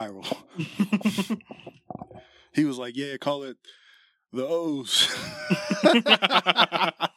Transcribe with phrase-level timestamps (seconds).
[0.00, 0.36] viral.
[2.52, 3.56] he was like, "Yeah, call it
[4.32, 5.14] the O's."
[5.82, 6.90] Yeah,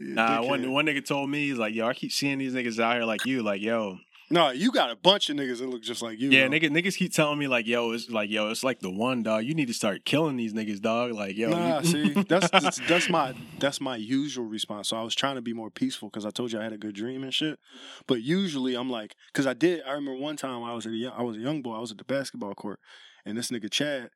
[0.00, 2.94] Nah, one one nigga told me he's like, yo, I keep seeing these niggas out
[2.94, 3.98] here like you, like yo,
[4.32, 6.30] No, you got a bunch of niggas that look just like you.
[6.30, 6.56] yeah, bro.
[6.56, 9.44] niggas niggas keep telling me like, yo, it's like yo, it's like the one dog.
[9.44, 11.12] You need to start killing these niggas, dog.
[11.12, 14.88] Like yo, Nah, see, that's, that's that's my that's my usual response.
[14.88, 16.78] So I was trying to be more peaceful because I told you I had a
[16.78, 17.58] good dream and shit.
[18.06, 19.82] But usually I'm like, because I did.
[19.84, 21.74] I remember one time I was at a young, I was a young boy.
[21.74, 22.78] I was at the basketball court,
[23.24, 24.10] and this nigga Chad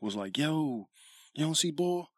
[0.00, 0.88] was like, "Yo,
[1.34, 2.08] you don't see ball?"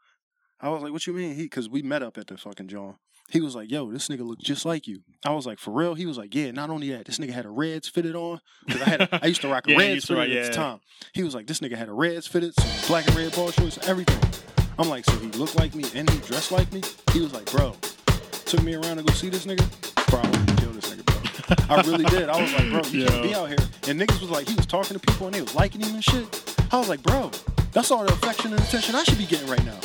[0.60, 2.94] I was like, "What you mean?" He because we met up at the fucking John.
[3.30, 5.94] He was like, "Yo, this nigga look just like you." I was like, "For real?"
[5.94, 8.82] He was like, "Yeah." Not only that, this nigga had a Reds fitted on because
[8.82, 10.56] I had a, I used to rock a Yeah, Reds to rock- fitted at the
[10.56, 10.80] time.
[11.12, 13.78] He was like, "This nigga had a Reds fitted, some black and red ball shorts,
[13.86, 14.18] everything."
[14.78, 16.82] I'm like, "So he looked like me and he dressed like me?"
[17.12, 17.76] He was like, "Bro,
[18.46, 19.66] took me around to go see this nigga.
[20.10, 21.76] Bro, I kill this nigga, bro.
[21.76, 22.28] I really did.
[22.30, 23.08] I was like, bro, you Yeah.
[23.08, 25.42] can't be out here." And niggas was like, he was talking to people and they
[25.42, 26.24] was liking him and shit.
[26.72, 27.30] I was like, "Bro,
[27.72, 29.78] that's all the affection and attention I should be getting right now."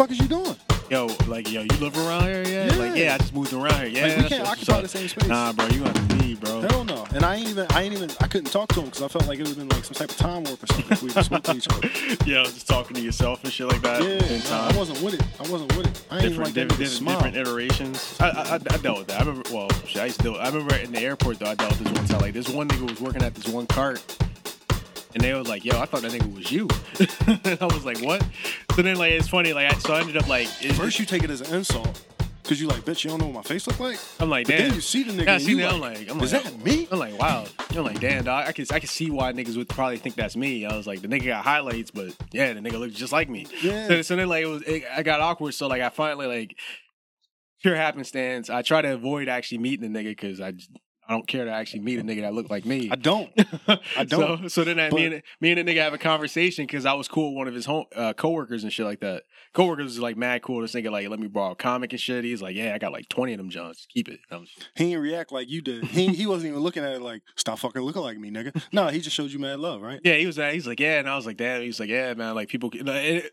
[0.00, 0.56] Fuck is you doing?
[0.90, 2.64] yo, like yo, you live around here, yeah?
[2.76, 3.04] Like Yeah.
[3.04, 4.14] yeah, I just moved around here, yeah.
[4.14, 5.28] like we can't occupy the same space.
[5.28, 6.62] Nah, bro, you have to leave, bro.
[6.62, 7.06] Hell no.
[7.14, 9.28] And I ain't even, I ain't even, I couldn't talk to him because I felt
[9.28, 11.10] like it would have been like some type of time warp or something if we
[11.10, 11.88] just spoke to each other.
[12.26, 14.02] Yo, just talking to yourself and shit like that.
[14.02, 14.74] Yeah, at nah, time.
[14.74, 15.22] I wasn't with it.
[15.38, 16.02] I wasn't with it.
[16.10, 18.16] I ain't even different, like different, different, different iterations.
[18.18, 19.20] I, I, I I dealt with that.
[19.20, 19.50] I remember.
[19.52, 20.22] Well, shit, I used to.
[20.24, 21.50] Deal, I remember in the airport though.
[21.50, 22.20] I dealt with this one time.
[22.20, 24.02] Like this one nigga was working at this one cart,
[25.14, 26.68] and they was like, "Yo, I thought that nigga was you."
[27.44, 28.24] and I was like, "What?"
[28.74, 29.52] So then, like, it's funny.
[29.52, 32.04] Like, I, so I ended up like, it, First, you take it as an insult
[32.42, 33.98] because you like, bitch, you don't know what my face look like.
[34.18, 34.66] I'm like, But damn.
[34.68, 35.26] then you see the nigga.
[35.26, 35.78] Yeah, I see that.
[35.78, 36.88] like, I'm like, I'm is like, that me?
[36.90, 37.44] I'm like, wow.
[37.70, 38.48] I'm like, damn, dog.
[38.48, 40.66] I can I can see why niggas would probably think that's me.
[40.66, 43.46] I was like, the nigga got highlights, but yeah, the nigga looks just like me.
[43.62, 43.86] Yeah.
[43.86, 45.54] So, so then like it was, it, I got awkward.
[45.54, 46.56] So like I finally like
[47.62, 48.50] pure happenstance.
[48.50, 50.52] I try to avoid actually meeting the nigga because I
[51.10, 52.88] I don't care to actually meet a nigga that look like me.
[52.88, 53.32] I don't.
[53.96, 54.42] I don't.
[54.42, 56.86] So, so then I, But- me and me and the nigga have a conversation because
[56.86, 59.24] I was cool with one of his home uh, coworkers and shit like that.
[59.52, 60.60] Coworkers was like mad cool.
[60.60, 62.22] This nigga like let me borrow a comic and shit.
[62.22, 63.88] He's like, yeah, I got like twenty of them Johns.
[63.92, 64.20] Keep it.
[64.76, 65.82] He didn't react like you did.
[65.86, 68.62] He he wasn't even looking at it like, stop fucking looking like me, nigga.
[68.72, 69.98] No, he just showed you mad love, right?
[70.04, 70.36] Yeah, he was.
[70.36, 71.62] He's like, yeah, and I was like, damn.
[71.62, 72.36] He's like, yeah, man.
[72.36, 72.70] Like people.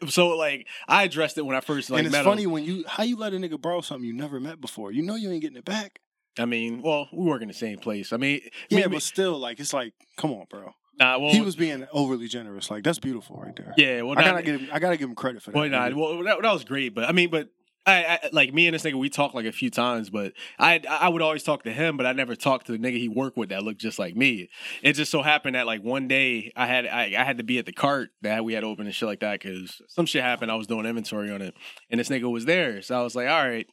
[0.07, 2.51] So like, I addressed it when I first like and it's funny him.
[2.51, 4.91] when you how you let a nigga borrow something you never met before.
[4.91, 5.99] You know you ain't getting it back.
[6.39, 8.13] I mean, well, we work in the same place.
[8.13, 10.73] I mean, Yeah, but still, like it's like, come on, bro.
[10.99, 12.69] nah, well, he was being overly generous.
[12.71, 13.73] Like that's beautiful right there.
[13.77, 15.57] Yeah, well, I gotta give him, I gotta give him credit for that.
[15.57, 17.49] Well, nah, well, that, that was great, but I mean, but
[17.85, 20.81] I, I like me and this nigga, we talked like a few times, but I
[20.89, 23.37] I would always talk to him, but I never talked to the nigga he worked
[23.37, 24.49] with that looked just like me.
[24.83, 27.59] It just so happened that like one day I had I, I had to be
[27.59, 30.51] at the cart that we had open and shit like that because some shit happened.
[30.51, 31.55] I was doing inventory on it,
[31.89, 33.67] and this nigga was there, so I was like, all right.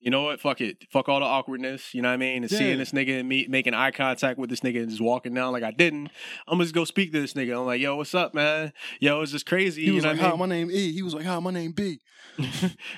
[0.00, 0.40] You know what?
[0.40, 0.84] Fuck it.
[0.90, 1.94] Fuck all the awkwardness.
[1.94, 2.42] You know what I mean?
[2.42, 2.58] And Yeah.
[2.58, 5.52] seeing this nigga and me making eye contact with this nigga and just walking down
[5.52, 6.08] like I didn't.
[6.48, 7.58] I'm gonna just go speak to this nigga.
[7.58, 8.72] I'm like, yo, what's up, man?
[8.98, 9.82] Yo, it's just crazy.
[9.82, 10.38] he you was know like, what I "Hi, mean?
[10.40, 12.00] my name E." He was like, "Hi, my name B."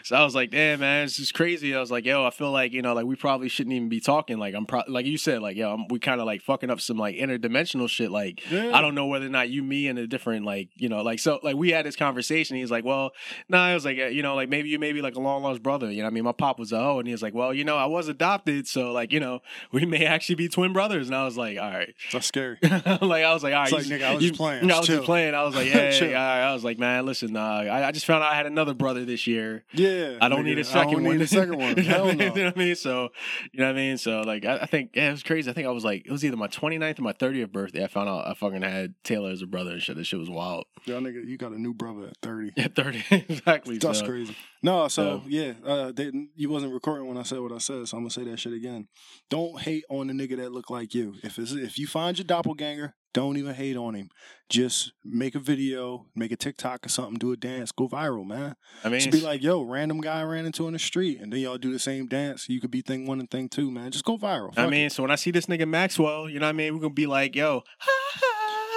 [0.02, 1.74] so I was like, damn, man, it's just crazy.
[1.74, 4.00] I was like, yo, I feel like, you know, like we probably shouldn't even be
[4.00, 4.38] talking.
[4.38, 6.80] Like, I'm pro- like you said, like, yo, I'm, we kind of like fucking up
[6.80, 8.10] some like interdimensional shit.
[8.10, 8.70] Like, Yeah.
[8.76, 11.18] I don't know whether or not you, me, and a different, like, you know, like,
[11.18, 12.56] so, like, we had this conversation.
[12.56, 13.12] He's like, well,
[13.48, 15.20] no, nah, I was like, uh, you know, like maybe you may be like a
[15.20, 15.90] long lost brother.
[15.90, 17.52] You know, what I mean, my pop was a hoe, and he was like, well,
[17.54, 19.40] you know, I was adopted, so like, you know,
[19.72, 21.08] we may actually be twin brothers.
[21.08, 22.58] And I was like, all right, That's scary.
[22.62, 22.82] like
[23.24, 24.66] I was like, all right, like, you- nigga, I was you- just playing.
[24.66, 25.34] No, I was just playing.
[25.34, 26.50] I was like, yeah, yeah, yeah.
[26.50, 29.04] I was like, man, listen, uh, I, I just found out I had another brother
[29.04, 29.31] this year.
[29.72, 31.16] Yeah, I don't nigga, need a I second don't one.
[31.18, 31.68] Need a second one.
[31.76, 32.18] you, know Hell what I mean?
[32.18, 32.24] no.
[32.34, 32.74] you know what I mean?
[32.76, 33.08] So,
[33.52, 33.98] you know what I mean?
[33.98, 35.50] So, like, I, I think, yeah, it was crazy.
[35.50, 37.84] I think I was like, it was either my 29th or my 30th birthday.
[37.84, 39.96] I found out I fucking had Taylor as a brother and shit.
[39.96, 40.64] That shit was wild.
[40.84, 42.52] Yo, nigga, you got a new brother at thirty.
[42.56, 43.04] Yeah, 30.
[43.10, 43.78] exactly.
[43.78, 44.06] That's so.
[44.06, 44.36] crazy.
[44.62, 47.86] No, so So- yeah, uh, they, you wasn't recording when I said what I said,
[47.88, 48.88] so I'm gonna say that shit again.
[49.30, 51.14] Don't hate on the nigga that look like you.
[51.22, 54.10] If it's if you find your doppelganger, don't even hate on him.
[54.48, 58.54] Just make a video, make a TikTok or something, do a dance, go viral, man.
[58.84, 61.32] I mean, Just be like, yo, random guy I ran into in the street, and
[61.32, 62.48] then y'all do the same dance.
[62.48, 63.90] You could be thing one and thing two, man.
[63.90, 64.52] Just go viral.
[64.56, 64.92] I mean, it.
[64.92, 66.74] so when I see this nigga Maxwell, you know what I mean?
[66.74, 67.62] We're to be like, yo,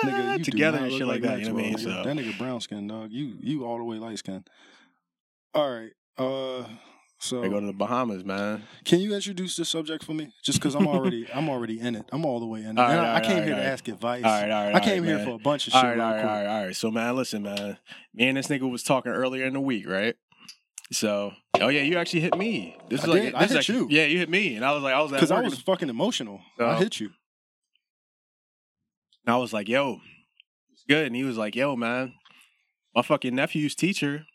[0.03, 1.39] nigga, you together and shit like, that.
[1.39, 1.77] You know what I mean?
[1.77, 3.11] So, That nigga brown skin, dog.
[3.11, 4.43] You you all the way light skin.
[5.53, 5.91] All right.
[6.17, 6.65] Uh
[7.25, 8.63] so I go to the Bahamas, man.
[8.83, 10.31] Can you introduce the subject for me?
[10.43, 12.05] Just because I'm already, I'm already in it.
[12.11, 12.81] I'm all the way in it.
[12.81, 14.23] Right, I, I came all here right, to ask advice.
[14.23, 14.75] All right, all right.
[14.75, 15.25] I came right, here man.
[15.25, 15.83] for a bunch of shit.
[15.83, 16.75] All right, all right, all right, all right.
[16.75, 17.77] So, man, listen, man.
[18.13, 20.15] Me and this nigga was talking earlier in the week, right?
[20.91, 22.77] So, oh yeah, you actually hit me.
[22.89, 23.33] This is I like, did.
[23.33, 23.87] I this is hit actually- you.
[23.89, 26.41] Yeah, you hit me, and I was like, I was Because I was fucking emotional.
[26.59, 26.67] Oh.
[26.67, 27.09] I hit you.
[29.25, 29.99] And I was like, yo,
[30.73, 31.07] it's good.
[31.07, 32.13] And he was like, yo, man,
[32.93, 34.25] my fucking nephew's teacher,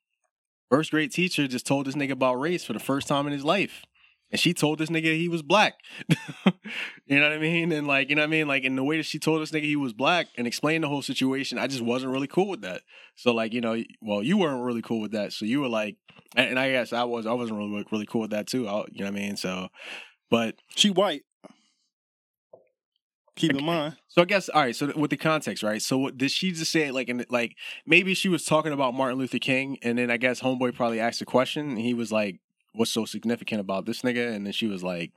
[0.70, 3.44] first grade teacher, just told this nigga about race for the first time in his
[3.44, 3.84] life.
[4.30, 5.74] And she told this nigga he was black.
[7.06, 7.72] You know what I mean?
[7.72, 8.46] And like, you know what I mean?
[8.46, 10.88] Like, in the way that she told this nigga he was black and explained the
[10.88, 12.82] whole situation, I just wasn't really cool with that.
[13.16, 15.32] So like, you know, well, you weren't really cool with that.
[15.32, 15.96] So you were like,
[16.36, 18.68] and, I guess I was, I wasn't really really cool with that too.
[18.68, 19.36] I, you know what I mean?
[19.36, 19.68] So,
[20.30, 21.22] but She white.
[23.40, 23.96] Keep in mind.
[24.08, 24.74] So I guess all right.
[24.76, 25.80] So with the context, right?
[25.82, 27.56] So what, did she just say like in like
[27.86, 31.20] maybe she was talking about Martin Luther King, and then I guess homeboy probably asked
[31.22, 32.38] a question, and he was like,
[32.74, 35.12] "What's so significant about this nigga?" And then she was like,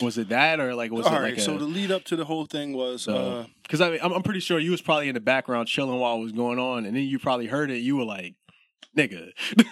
[0.00, 1.34] "Was it that or like was All it right.
[1.34, 4.00] like so the lead up to the whole thing was So- uh, Because I mean,
[4.02, 6.58] I'm, I'm pretty sure you was probably in the background chilling while it was going
[6.58, 7.78] on, and then you probably heard it.
[7.78, 8.34] You were like,
[8.96, 9.64] "Nigga," you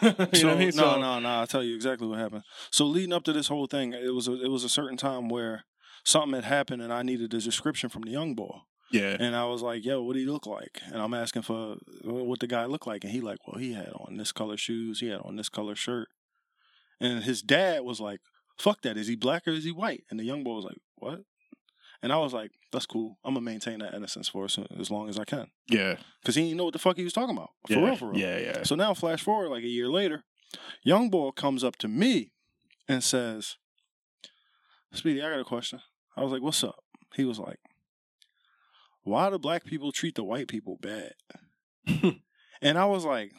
[0.45, 0.69] know what I mean?
[0.69, 1.29] no, So no, no.
[1.29, 2.43] I'll tell you exactly what happened.
[2.71, 5.29] So leading up to this whole thing, it was a, it was a certain time
[5.29, 5.65] where
[6.05, 8.59] something had happened, and I needed a description from the young boy.
[8.93, 11.77] yeah, And I was like, "Yo, what do he look like?" And I'm asking for
[12.05, 15.01] what the guy looked like, and he like, "Well, he had on this color shoes,
[15.01, 16.09] he had on this color shirt."
[17.01, 18.21] And his dad was like,
[18.59, 18.97] "Fuck that!
[18.97, 21.21] Is he black or is he white?" And the young boy was like, "What?"
[22.03, 23.19] And I was like, "That's cool.
[23.25, 26.43] I'm gonna maintain that innocence for as, as long as I can, yeah, because he
[26.43, 27.51] didn't know what the fuck he was talking about.
[27.67, 28.19] For yeah, real, for real.
[28.21, 28.63] yeah, yeah.
[28.65, 30.25] So now, flash forward like a year later,
[30.83, 32.33] young boy comes up to me
[32.89, 33.57] and says,
[34.93, 35.81] "Speedy, I got a question."
[36.17, 36.83] I was like, "What's up?"
[37.15, 37.59] He was like,
[39.03, 41.13] "Why do black people treat the white people bad?"
[42.63, 43.33] and I was like,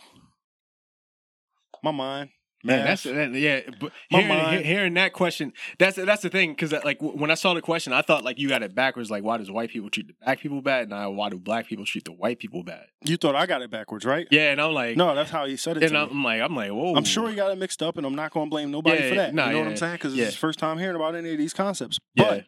[1.84, 2.30] "My mind,
[2.64, 3.62] Man, math, that's that, yeah.
[3.80, 6.52] But My hearing, mind- hearing that question, that's that's the thing.
[6.52, 9.10] Because like when I saw the question, I thought like you got it backwards.
[9.10, 10.90] Like, why does white people treat the black people bad?
[10.90, 12.86] Now, why do black people treat the white people bad?
[13.04, 15.58] you thought I got it backwards, right?" Yeah, and I'm like, No, that's how he
[15.58, 15.84] said it.
[15.84, 16.24] and I'm, me.
[16.24, 16.94] Like, I'm like, whoa.
[16.96, 19.10] I'm sure he got it mixed up, and I'm not going to blame nobody Yeah,
[19.10, 19.34] for that.
[19.34, 19.94] nah, you know what I'm saying?
[19.94, 20.26] Because yeah.
[20.26, 21.98] it's his first time hearing about any of these concepts.
[22.14, 22.46] Yeah, But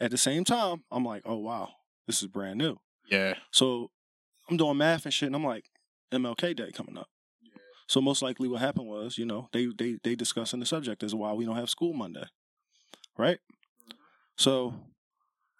[0.00, 1.70] at the same time, I'm like, "Oh wow,
[2.06, 2.76] this is brand new."
[3.10, 3.90] yeah, So
[4.50, 5.64] I'm doing math and shit, and I'm like,
[6.12, 7.08] MLK Day coming up.
[7.42, 7.58] Yeah.
[7.88, 11.14] So most likely, what happened was, you know, they they they discussing the subject as
[11.14, 12.24] why we don't have school Monday,
[13.16, 13.38] right?
[13.38, 13.96] Mm-hmm.
[14.36, 14.74] So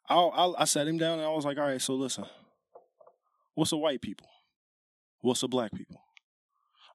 [0.09, 2.25] I'll, I'll, I sat him down and I was like, all right, so listen,
[3.55, 4.29] what's a white people?
[5.21, 6.01] What's a black people?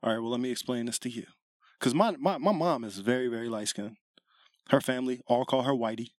[0.04, 1.26] All right, well, let me explain this to you,
[1.80, 3.98] because my, my my mom is very very light skinned.
[4.70, 6.10] Her family all call her Whitey,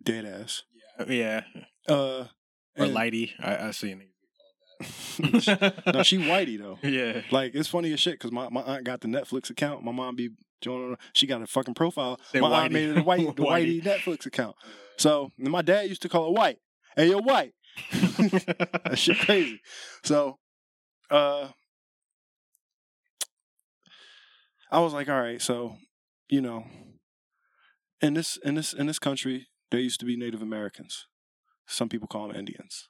[0.00, 0.62] dead ass.
[1.08, 1.42] yeah.
[1.54, 1.62] yeah.
[1.88, 2.26] Uh,
[2.76, 3.30] Or and- lighty.
[3.40, 3.96] I, I see a
[5.92, 6.78] no, she Whitey though.
[6.88, 7.20] yeah.
[7.30, 9.82] Like it's funny as shit because my, my aunt got the Netflix account.
[9.84, 10.30] My mom be
[10.62, 10.96] joining.
[11.12, 12.18] She got a fucking profile.
[12.32, 12.62] Say my Whitey.
[12.64, 13.82] aunt made it a white the Whitey.
[13.82, 14.56] Netflix account.
[14.96, 16.58] So and my dad used to call it white.
[16.96, 17.52] Hey, you're white.
[17.92, 19.60] that shit crazy.
[20.02, 20.38] So,
[21.10, 21.48] uh,
[24.72, 25.40] I was like, all right.
[25.42, 25.76] So,
[26.28, 26.64] you know,
[28.00, 31.06] in this in this in this country, there used to be Native Americans.
[31.66, 32.88] Some people call them Indians.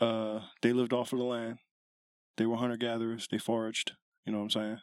[0.00, 1.58] Uh, they lived off of the land.
[2.36, 3.28] They were hunter gatherers.
[3.30, 3.92] They foraged.
[4.24, 4.78] You know what I'm saying?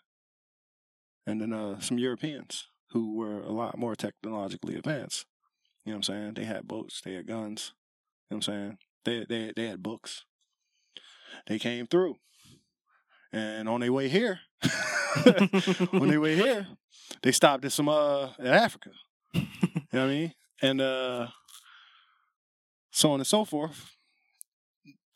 [1.25, 5.25] And then uh, some Europeans who were a lot more technologically advanced.
[5.86, 6.34] You know what I'm saying?
[6.36, 7.01] They had boats.
[7.01, 7.74] They had guns.
[8.30, 8.78] You know what I'm saying?
[9.06, 10.25] They they they had books.
[11.48, 12.16] They came through,
[13.31, 14.40] and on their way here,
[15.94, 16.68] on their way here,
[17.22, 18.92] they stopped at some uh in Africa.
[19.34, 19.46] You know
[19.92, 20.34] what I mean?
[20.61, 21.27] And uh,
[22.91, 23.95] so on and so forth.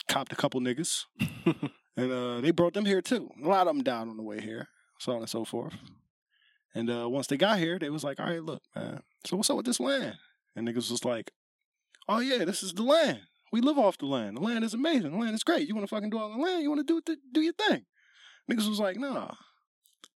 [0.08, 1.06] Copped a couple niggas,
[1.96, 3.30] and uh, they brought them here too.
[3.42, 4.68] A lot of them died on the way here,
[5.00, 5.74] so on and so forth.
[6.76, 9.02] And uh, once they got here, they was like, "All right, look, man.
[9.26, 10.18] So what's up with this land?"
[10.56, 11.32] And niggas was like,
[12.10, 13.22] "Oh yeah, this is the land.
[13.54, 14.38] We live off the land.
[14.38, 15.12] The land is amazing.
[15.12, 15.68] The land is great.
[15.68, 16.64] You want to fucking do all the land?
[16.64, 17.20] You want to do it?
[17.32, 17.86] Do your thing."
[18.52, 19.32] Niggas was like, "Nah."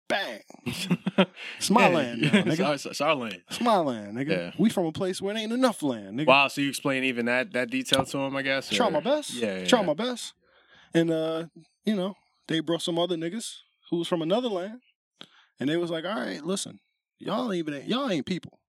[0.07, 0.39] Bang.
[1.57, 2.67] It's my Yeah, land, now, It's, nigga.
[2.67, 3.41] our, it's our land.
[3.49, 4.29] It's my land, nigga.
[4.29, 4.51] Yeah.
[4.57, 6.27] We from a place where there ain't enough land, nigga.
[6.27, 6.49] Wow.
[6.49, 8.69] So you explain even that that detail to him, I guess.
[8.69, 9.33] Try or- my best.
[9.33, 9.59] Yeah.
[9.59, 9.85] yeah Try yeah.
[9.85, 10.33] my best.
[10.93, 11.45] And uh,
[11.85, 12.15] you know,
[12.49, 13.49] they brought some other niggas
[13.89, 14.81] who was from another land,
[15.59, 16.79] and they was like, "All right, listen,
[17.17, 18.59] y'all ain't even y'all ain't people.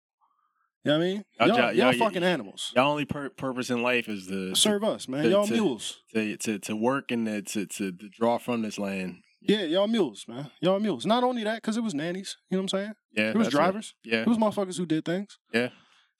[0.84, 1.24] You know what I mean?
[1.40, 2.72] Y'all- Y'all, y'all- y'all, fucking animals.
[2.76, 5.24] Y'all only pur- purpose in life is to Serve us, man.
[5.24, 5.98] to- y'all to- mules.
[6.14, 9.16] to, to to work and to, to to to draw from this land.
[9.40, 10.50] Yeah, y'all mules, man.
[10.60, 11.06] Y'all mules.
[11.06, 12.36] Not only that, because it was nannies.
[12.50, 12.92] You know what I'm saying?
[13.12, 13.30] Yeah.
[13.30, 13.58] It was that's it.
[13.58, 13.94] drivers.
[14.04, 14.20] Yeah.
[14.22, 15.38] It was motherfuckers who did things.
[15.52, 15.68] Yeah.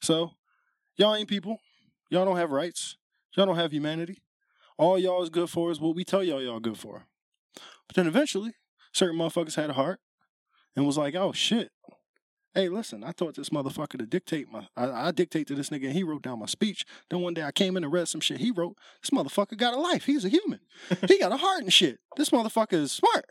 [0.01, 0.33] So,
[0.97, 1.59] y'all ain't people.
[2.11, 2.97] Y'all don't have rights.
[3.37, 4.23] Y'all don't have humanity.
[4.79, 7.07] All y'all is good for is what we tell y'all y'all good for.
[7.87, 8.53] But then eventually,
[8.93, 10.01] certain motherfuckers had a heart
[10.75, 11.71] and was like, oh shit.
[12.57, 15.85] Hey, listen, I taught this motherfucker to dictate my I, I dictate to this nigga
[15.85, 16.87] and he wrote down my speech.
[17.11, 18.79] Then one day I came in and read some shit he wrote.
[19.03, 20.07] This motherfucker got a life.
[20.07, 20.61] He's a human.
[21.07, 21.99] he got a heart and shit.
[22.17, 23.27] This motherfucker is smart.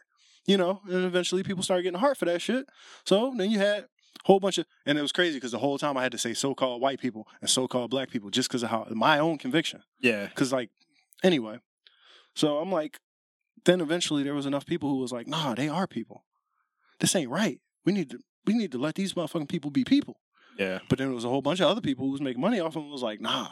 [0.45, 2.67] You know, and eventually people started getting a heart for that shit.
[3.03, 3.87] So then you had a
[4.25, 6.35] whole bunch of and it was crazy because the whole time I had to say
[6.35, 9.81] so-called white people and so-called black people just because of how my own conviction.
[9.99, 10.27] Yeah.
[10.27, 10.69] Because like
[11.23, 11.57] anyway,
[12.35, 12.99] so I'm like,
[13.65, 16.25] then eventually there was enough people who was like, nah, they are people.
[16.99, 17.59] This ain't right.
[17.85, 20.17] We need to we need to let these motherfucking people be people.
[20.57, 20.79] Yeah.
[20.89, 22.73] But then there was a whole bunch of other people who was making money off
[22.73, 22.89] them.
[22.89, 23.49] Was like, nah,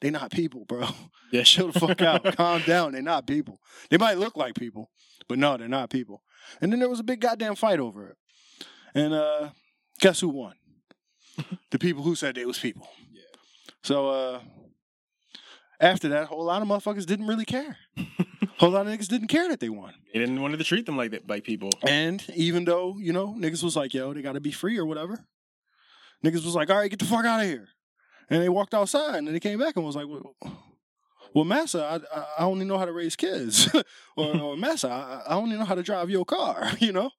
[0.00, 0.88] they not people, bro.
[1.32, 1.42] Yeah.
[1.42, 2.22] Chill the fuck out.
[2.36, 2.92] Calm down.
[2.92, 3.60] They're not people.
[3.90, 4.90] They might look like people,
[5.28, 6.22] but no, they're not people.
[6.60, 8.16] And then there was a big goddamn fight over it.
[8.94, 9.50] And uh
[9.98, 10.54] guess who won?
[11.72, 12.88] the people who said they was people.
[13.12, 13.22] Yeah.
[13.82, 14.40] So uh
[15.80, 17.76] after that, a whole lot of motherfuckers didn't really care.
[18.58, 19.94] Whole lot of niggas didn't care that they won.
[20.12, 21.70] They didn't want to treat them like that, by people.
[21.86, 25.24] And even though, you know, niggas was like, yo, they gotta be free or whatever,
[26.24, 27.68] niggas was like, all right, get the fuck out of here.
[28.30, 30.34] And they walked outside and then they came back and was like, well,
[31.34, 33.68] well Massa, I, I, only know how to raise kids.
[34.16, 37.10] or, or Massa, I, I only know how to drive your car, you know?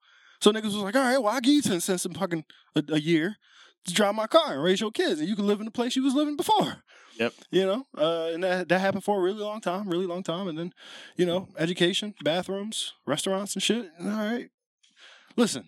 [0.41, 2.83] So niggas was like, all right, well, I'll give you 10 cents in fucking a,
[2.89, 3.37] a year
[3.85, 6.03] drive my car and raise your kids and you can live in the place you
[6.03, 6.83] was living before.
[7.19, 7.33] Yep.
[7.49, 10.47] You know, uh, and that that happened for a really long time, really long time.
[10.47, 10.73] And then,
[11.15, 13.89] you know, education, bathrooms, restaurants and shit.
[13.99, 14.49] All right.
[15.35, 15.65] Listen.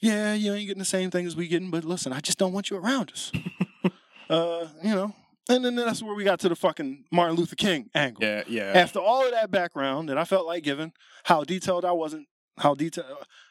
[0.00, 2.52] Yeah, you ain't getting the same thing as we getting, but listen, I just don't
[2.52, 3.32] want you around us.
[4.30, 5.14] uh, you know.
[5.48, 8.22] And then that's where we got to the fucking Martin Luther King angle.
[8.22, 8.72] Yeah, yeah.
[8.74, 10.92] After all of that background that I felt like giving,
[11.24, 13.06] how detailed I wasn't, how detailed,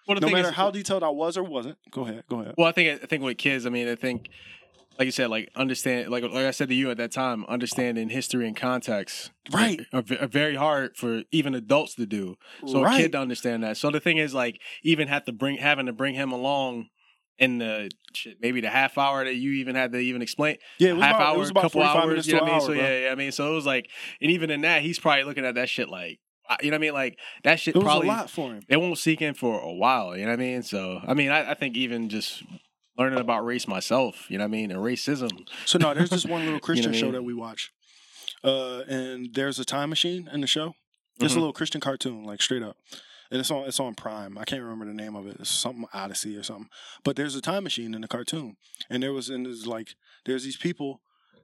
[0.07, 1.77] well, no matter is- how detailed I was or wasn't.
[1.91, 2.55] Go ahead, go ahead.
[2.57, 4.29] Well, I think I think with kids, I mean, I think,
[4.99, 8.09] like you said, like understand, like like I said to you at that time, understanding
[8.09, 9.81] history and context, Right.
[9.91, 12.35] are, are very hard for even adults to do.
[12.65, 13.77] So a kid to understand that.
[13.77, 16.87] So the thing is, like, even have to bring having to bring him along
[17.39, 20.89] in the shit, maybe the half hour that you even had to even explain yeah,
[20.89, 22.27] it was half about, hour, it was about couple 45 hours.
[22.27, 22.55] You know what I mean?
[22.61, 22.83] hour, So bro.
[22.83, 23.89] yeah, yeah, I mean, so it was like,
[24.21, 26.22] and even in that, he's probably looking at that shit like, uh,
[26.61, 26.93] you know what I mean?
[26.93, 28.63] Like that shit It was probably a lot for him.
[28.67, 30.15] it won't seek in for a while.
[30.17, 30.63] You know what I mean?
[30.63, 32.43] So I mean, I, I think even just
[32.97, 35.47] learning about race myself, you know what I mean, and racism.
[35.65, 37.13] So no, there's this one little Christian I show mean?
[37.13, 37.71] that we watch,
[38.43, 40.75] uh, and there's a time machine in the show.
[41.19, 41.37] Just Mhm.
[41.37, 42.75] a little Christian cartoon, like straight up,
[43.31, 44.37] and it's on it's on Prime.
[44.37, 45.37] I can't remember the name of it.
[45.39, 46.69] It's something Odyssey or something.
[47.03, 48.57] But there's a time machine in the cartoon,
[48.89, 49.95] and there was and there's like
[50.25, 51.01] there's these people.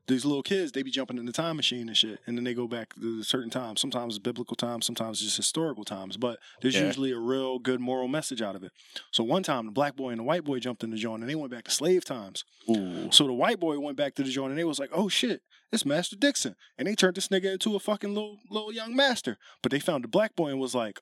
[0.09, 2.53] These little kids, they be jumping in the time machine and shit, and then they
[2.53, 3.79] go back to certain times.
[3.79, 6.17] Sometimes it's biblical times, sometimes it's just historical times.
[6.17, 6.87] But there's Yeah.
[6.87, 8.71] usually a real good moral message out of it.
[9.11, 11.29] So one time, the black boy and the white boy jumped in the joint, and
[11.29, 12.43] they went back to slave times.
[12.69, 13.11] Ooh.
[13.11, 15.43] So the white boy went back to the joint and they was like, "Oh shit,
[15.71, 19.37] it's Master Dixon," and they turned this nigga into a fucking little little young master.
[19.61, 20.99] But they found the black boy and was like,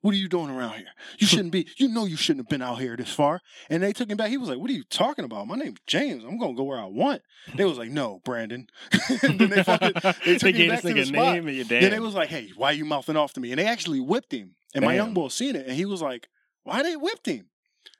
[0.00, 0.88] "What are you doing around here?
[1.18, 1.66] You shouldn't be.
[1.76, 4.30] You know you shouldn't have been out here this far." And they took him back.
[4.30, 5.46] He was like, "What are you talking about?
[5.46, 6.24] My name's James.
[6.24, 7.22] I'm gonna go where I want."
[7.54, 8.68] They was like, "No, Brandon."
[9.22, 9.92] and then they fucking
[10.24, 11.34] they took him gave back to the spot.
[11.34, 11.82] name and your dad.
[11.82, 14.00] Then they was like, "Hey, why are you mouthing off to me?" And they actually
[14.00, 14.54] whipped him.
[14.74, 16.28] And my young boy seen it, and he was like,
[16.64, 17.48] "Why they whipped him?"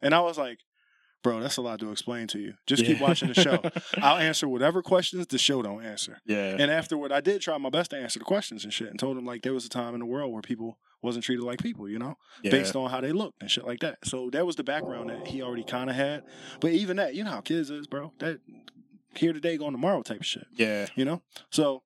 [0.02, 0.58] And I was like,
[1.22, 2.54] "Bro, that's a lot to explain to you.
[2.66, 3.60] Just keep watching the show.
[4.02, 6.56] I'll answer whatever questions the show don't answer." yeah.
[6.58, 9.16] And afterward, I did try my best to answer the questions and shit, and told
[9.16, 11.88] him like there was a time in the world where people wasn't treated like people,
[11.88, 12.50] you know, yeah.
[12.50, 13.98] based on how they looked and shit like that.
[14.04, 16.22] So that was the background that he already kind of had.
[16.60, 18.12] But even that, you know how kids is, bro.
[18.18, 18.40] That
[19.18, 20.86] here today, going tomorrow type of shit yeah.
[20.94, 21.82] you know so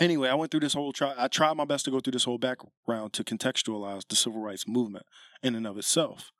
[0.00, 2.24] anyway i went through this whole try i tried my best to go through this
[2.24, 5.04] whole background to contextualize the civil rights movement
[5.42, 6.32] in and of itself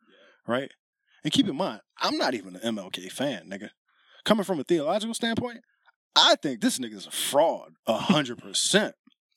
[0.46, 0.72] right
[1.24, 3.70] and keep in mind i'm not even an mlk fan nigga
[4.24, 5.60] coming from a theological standpoint
[6.16, 8.94] i think this nigga's a fraud a hundred percent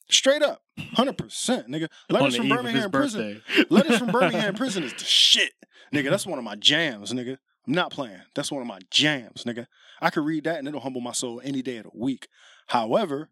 [0.09, 0.61] straight up
[0.93, 3.41] hundred percent nigga letters from birmingham prison.
[3.69, 5.53] Letters from Birmingham prison is the shit.
[5.93, 7.37] Nigga, that's one of my jams, nigga.
[7.67, 8.21] I'm not playing.
[8.35, 9.67] That's one of my jams, nigga.
[10.01, 12.27] I could read that and it'll humble my soul any day of the week.
[12.67, 13.29] However,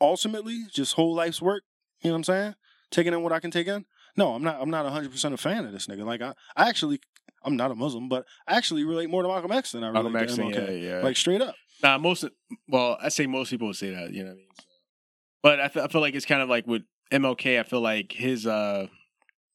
[0.00, 1.62] ultimately, just whole life's work,
[2.02, 2.54] you know what I'm saying?
[2.90, 3.86] Taking in what I can take in.
[4.16, 6.04] No, I'm not I'm not 100% a fan of this nigga.
[6.04, 7.00] Like I I actually
[7.44, 10.12] I'm not a Muslim, but I actually relate more to Malcolm X than I relate
[10.12, 10.82] Malcolm X, to MLK.
[10.82, 10.88] yeah.
[10.96, 11.00] yeah.
[11.02, 11.54] Like straight up.
[11.82, 12.24] Nah, most
[12.68, 14.12] well, I say most people would say that.
[14.12, 14.46] You know what I mean?
[15.42, 16.82] But I feel, I feel like it's kind of like with
[17.12, 17.60] MLK.
[17.60, 18.86] I feel like his uh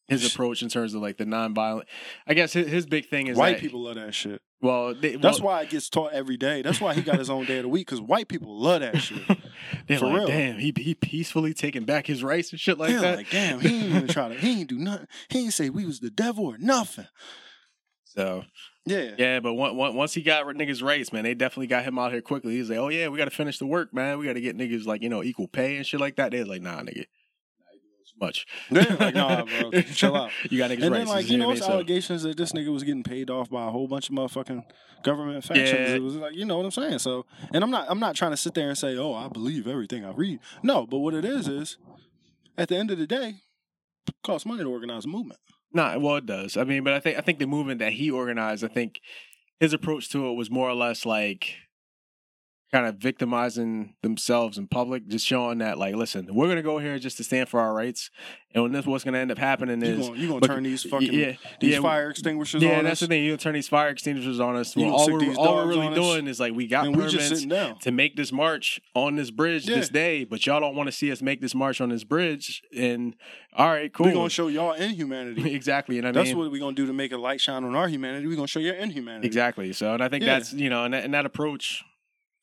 [0.08, 1.84] his approach in terms of like the nonviolent.
[2.27, 4.41] I guess his, his big thing is White that- people love that shit.
[4.62, 6.62] Well, they, That's why it gets taught every day.
[6.62, 8.98] That's why he got his own day of the week because white people love that
[8.98, 9.22] shit.
[9.88, 10.27] they're for like, real.
[10.27, 13.17] damn, he he peacefully taking back his rights and shit like They're that.
[13.19, 15.08] like, damn, he ain't even try to, he ain't do nothing.
[15.29, 17.08] He ain't say we was the devil or nothing.
[18.16, 18.44] So
[18.86, 19.12] Yeah.
[19.18, 22.12] yeah, but one, one, once he got niggas rights, man, they definitely got him out
[22.12, 22.56] here quickly.
[22.56, 24.18] He's like, oh yeah, we got to finish the work, man.
[24.18, 26.32] We got to get niggas like you know equal pay and shit like that.
[26.32, 27.06] They're like, nah, nigga,
[27.60, 28.46] nah, you doing too much.
[28.72, 30.32] Yeah, like, nah, bro, chill out.
[30.50, 31.66] you got niggas And then, like, you know know, what I it's?
[31.68, 34.63] So- allegations that this nigga was getting paid off by a whole bunch of motherfucking
[35.04, 35.70] government factions.
[35.70, 35.96] Yeah.
[35.96, 37.00] It was like, you know what I'm saying?
[37.00, 39.68] So, and I'm not, I'm not trying to sit there and say, oh, I believe
[39.68, 40.39] everything I read.
[40.63, 41.78] No, but what it is is,
[42.58, 43.36] at the end of the day,
[44.08, 45.39] it costs money to organize a movement.
[45.72, 46.58] Nah, well, it does.
[46.58, 49.02] I mean, but I think I think the movement that he organized, I think
[49.60, 51.56] his approach to it was more or less like
[52.72, 57.00] kind of victimizing themselves in public, just showing that like, listen, we're gonna go here
[57.00, 58.12] just to stand for our rights,
[58.54, 61.14] and when this what's gonna end up happening is gonna, you gonna turn these fucking
[61.14, 63.24] yeah, these yeah, fire extinguishers yeah, on that's us, the thing.
[63.24, 64.76] You turn these fire extinguishers on us.
[64.76, 67.14] Well, all we're, all we're really on us, doing is like we got and permits
[67.14, 67.80] just sitting down.
[67.80, 71.12] to make this march on this bridge this day, but y'all don't want to see
[71.12, 72.62] us make this march on this bridge.
[72.76, 73.16] And
[73.56, 74.06] all right, cool.
[74.08, 75.54] We gonna show y'all inhumanity.
[75.56, 77.76] exactly, and I That's mean, what we're gonna do to make a light shine on
[77.76, 78.28] our humanity.
[78.28, 79.26] We're gonna show your inhumanity.
[79.28, 79.74] exactly.
[79.74, 80.34] So, and I think Yeah.
[80.40, 81.84] that's you know, and that, and that approach,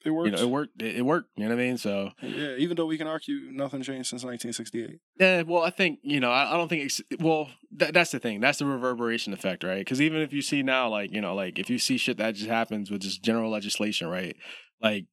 [0.07, 0.27] It works.
[0.27, 0.83] you know, it worked.
[0.83, 1.31] It, it worked.
[1.37, 1.79] You know what I mean?
[1.79, 5.01] So, yeah, even though we can argue nothing changed since 1968.
[5.19, 5.43] yeah.
[5.43, 6.85] Well, I think you know, I, I don't think.
[6.85, 8.41] It's, well, that, that's the thing.
[8.41, 9.79] That's the reverberation effect, right?
[9.79, 12.35] Because even if you see now, like you know, like if you see shit that
[12.35, 14.37] just happens with just general legislation, right?
[14.81, 15.07] Like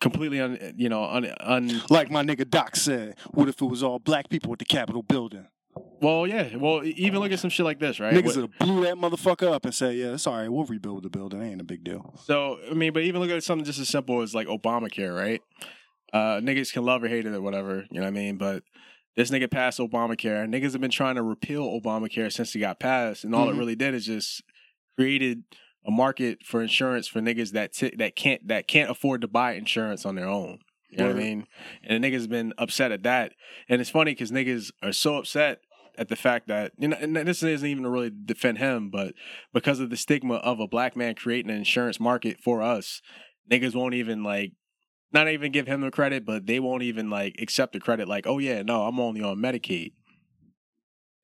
[0.00, 3.82] completely un, you know, un, un Like my nigga Doc said, what if it was
[3.82, 5.46] all black people at the Capitol building?
[6.00, 6.56] Well, yeah.
[6.56, 8.14] Well, even look at some shit like this, right?
[8.14, 10.48] Niggas would have blew that motherfucker up and said, yeah, it's all right.
[10.48, 11.42] We'll rebuild the building.
[11.42, 12.14] It Ain't a big deal.
[12.24, 15.40] so, I mean, but even look at something just as simple as like Obamacare, right?
[16.12, 18.36] Uh, niggas can love or hate it or whatever, you know what I mean?
[18.38, 18.62] But
[19.16, 20.48] this nigga passed Obamacare.
[20.48, 23.54] Niggas have been trying to repeal Obamacare since it got passed, and all Mhm.
[23.54, 24.42] it really did is just
[24.96, 25.42] created
[25.86, 29.52] a market for insurance for niggas that t- that can't that can't afford to buy
[29.54, 30.58] insurance on their own.
[30.90, 31.46] You know what I mean?
[31.84, 33.32] And the niggas been upset at that,
[33.68, 35.60] and it's funny because niggas are so upset
[35.96, 39.14] at the fact that you know, and this isn't even to really defend him, but
[39.52, 43.00] because of the stigma of a black man creating an insurance market for us,
[43.50, 44.52] niggas won't even like
[45.12, 48.08] not even give him the credit, but they won't even like accept the credit.
[48.08, 49.92] Like, oh yeah, no, I'm only on Medicaid.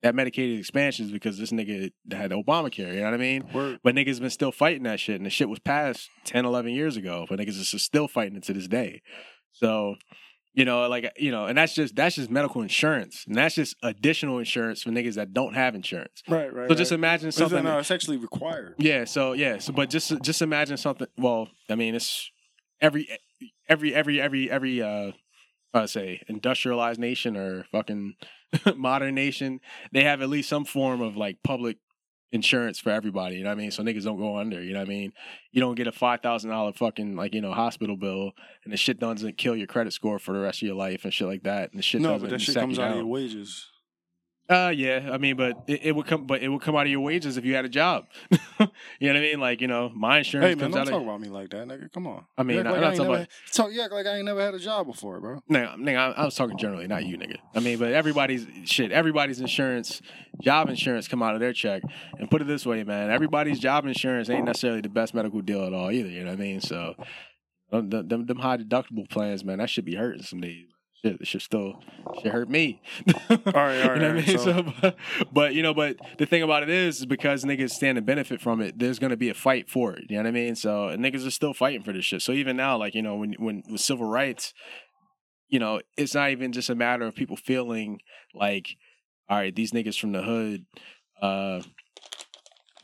[0.01, 2.93] That Medicaid expansion is because this nigga had Obamacare.
[2.93, 3.47] You know what I mean?
[3.53, 3.79] Word.
[3.83, 6.95] But niggas been still fighting that shit, and the shit was passed 10, 11 years
[6.95, 7.25] ago.
[7.27, 9.01] But niggas is still fighting it to this day.
[9.51, 9.95] So,
[10.55, 13.75] you know, like you know, and that's just that's just medical insurance, and that's just
[13.83, 16.23] additional insurance for niggas that don't have insurance.
[16.29, 16.69] Right, right.
[16.69, 17.63] So just imagine something.
[17.63, 18.75] no, it's actually required.
[18.77, 19.03] Yeah.
[19.03, 19.57] So yeah.
[19.57, 21.07] So but just just imagine something.
[21.17, 22.31] Well, I mean, it's
[22.79, 23.07] every
[23.67, 25.11] every every every every uh,
[25.73, 28.13] I say industrialized nation or fucking
[28.77, 29.59] modern nation.
[29.91, 31.77] They have at least some form of like public
[32.35, 33.37] insurance for everybody.
[33.37, 33.71] You know what I mean?
[33.71, 34.61] So niggas don't go under.
[34.61, 35.13] You know what I mean?
[35.51, 38.31] You don't get a five thousand dollar fucking like you know hospital bill,
[38.63, 41.13] and the shit doesn't kill your credit score for the rest of your life and
[41.13, 41.71] shit like that.
[41.71, 43.67] And the shit No, doesn't but that shit comes out of your wages.
[44.47, 46.91] Uh yeah, I mean, but it, it would come, but it would come out of
[46.91, 48.05] your wages if you had a job.
[48.29, 48.67] you know
[49.07, 49.39] what I mean?
[49.39, 50.69] Like you know, my insurance comes out of.
[50.69, 51.07] Hey man, comes don't out talk of.
[51.07, 51.91] about me like that, nigga.
[51.91, 52.25] Come on.
[52.37, 54.25] I mean, You act I'm like not talking about- talk, you act like I ain't
[54.25, 55.41] never had a job before, bro.
[55.49, 57.37] No, nigga, I, I was talking generally, not you, nigga.
[57.55, 58.91] I mean, but everybody's shit.
[58.91, 60.03] Everybody's insurance,
[60.43, 61.81] job insurance, come out of their check.
[62.19, 65.63] And put it this way, man, everybody's job insurance ain't necessarily the best medical deal
[65.65, 66.09] at all either.
[66.09, 66.61] You know what I mean?
[66.61, 66.93] So,
[67.71, 70.67] them, them, them high deductible plans, man, that should be hurting some days.
[71.05, 71.79] Shit, it should still
[72.21, 72.81] should hurt me.
[73.07, 74.15] all right, all right, you know what I mean?
[74.15, 74.95] right, So, so- but,
[75.31, 78.41] but you know, but the thing about it is, is because niggas stand to benefit
[78.41, 80.05] from it, there's gonna be a fight for it.
[80.09, 80.55] You know what I mean?
[80.55, 82.21] So and niggas are still fighting for this shit.
[82.23, 84.53] So even now, like you know, when when with civil rights,
[85.47, 87.99] you know, it's not even just a matter of people feeling
[88.33, 88.69] like,
[89.29, 90.65] all right, these niggas from the hood,
[91.21, 91.61] uh,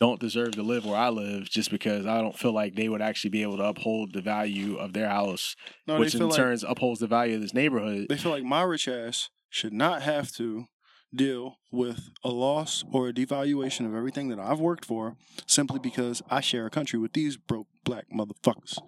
[0.02, 3.04] don't deserve to live where I live just because I don't feel like they would
[3.04, 5.56] actually be able to uphold the value of their house,
[5.88, 8.08] No, which in feel like upholds the value of this neighborhood.
[8.10, 10.66] they feel like my rich ass should not have to
[11.14, 16.24] deal with a loss or a devaluation of everything that I've worked for simply because
[16.32, 18.80] I share a country with these broke black motherfuckers.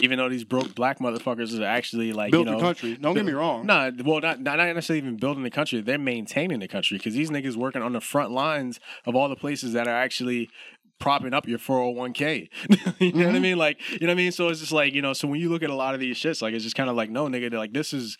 [0.00, 2.96] Even though these broke black motherfuckers are actually like Build you know, the country.
[2.96, 3.66] Don't get me wrong.
[3.66, 5.80] Nah, well, not not necessarily even building the country.
[5.80, 9.36] They're maintaining the country because these niggas working on the front lines of all the
[9.36, 10.50] places that are actually
[10.98, 12.48] propping up your 401k.
[13.00, 13.42] you know what I Mhm.
[13.42, 13.58] mean?
[13.58, 14.32] Like, you know what I mean?
[14.32, 16.16] So it's just like, you know, so when you look at a lot of these
[16.16, 18.16] shits, like it's just kind of like, no, nigga, they're like this is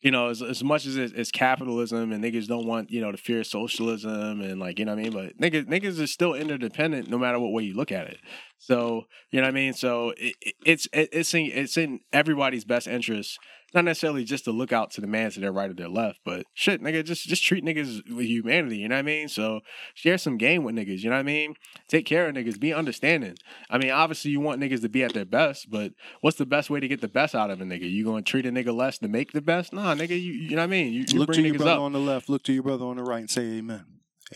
[0.00, 3.10] you know, as, as much as it, it's capitalism and niggas don't want, you know,
[3.10, 5.12] to fear socialism and like, you know what I mean?
[5.12, 8.18] But niggas, niggas are still interdependent no matter what way you look at it.
[8.58, 9.72] So, you know what I mean?
[9.72, 13.38] So it- it's, it, it's in, it's in everybody's best interest,
[13.74, 16.20] not necessarily just to look out to the man to their right or their left,
[16.24, 18.78] but shit, nigga, just, just treat niggas with humanity.
[18.78, 19.28] You know what I mean?
[19.28, 19.60] So
[19.94, 21.00] share some game with niggas.
[21.00, 21.54] You know what I mean?
[21.88, 22.58] Take care of niggas.
[22.58, 23.36] Be understanding.
[23.68, 26.70] I mean, obviously you want niggas to be at their best, but what's the best
[26.70, 27.90] way to get the best out of a nigga?
[27.90, 29.72] You gonna treat a nigga less to make the best?
[29.72, 30.92] Nah, nigga, you, you know what I mean?
[30.92, 31.80] You, you look to your brother up.
[31.80, 33.84] on the left, look to your brother on the right, and say amen.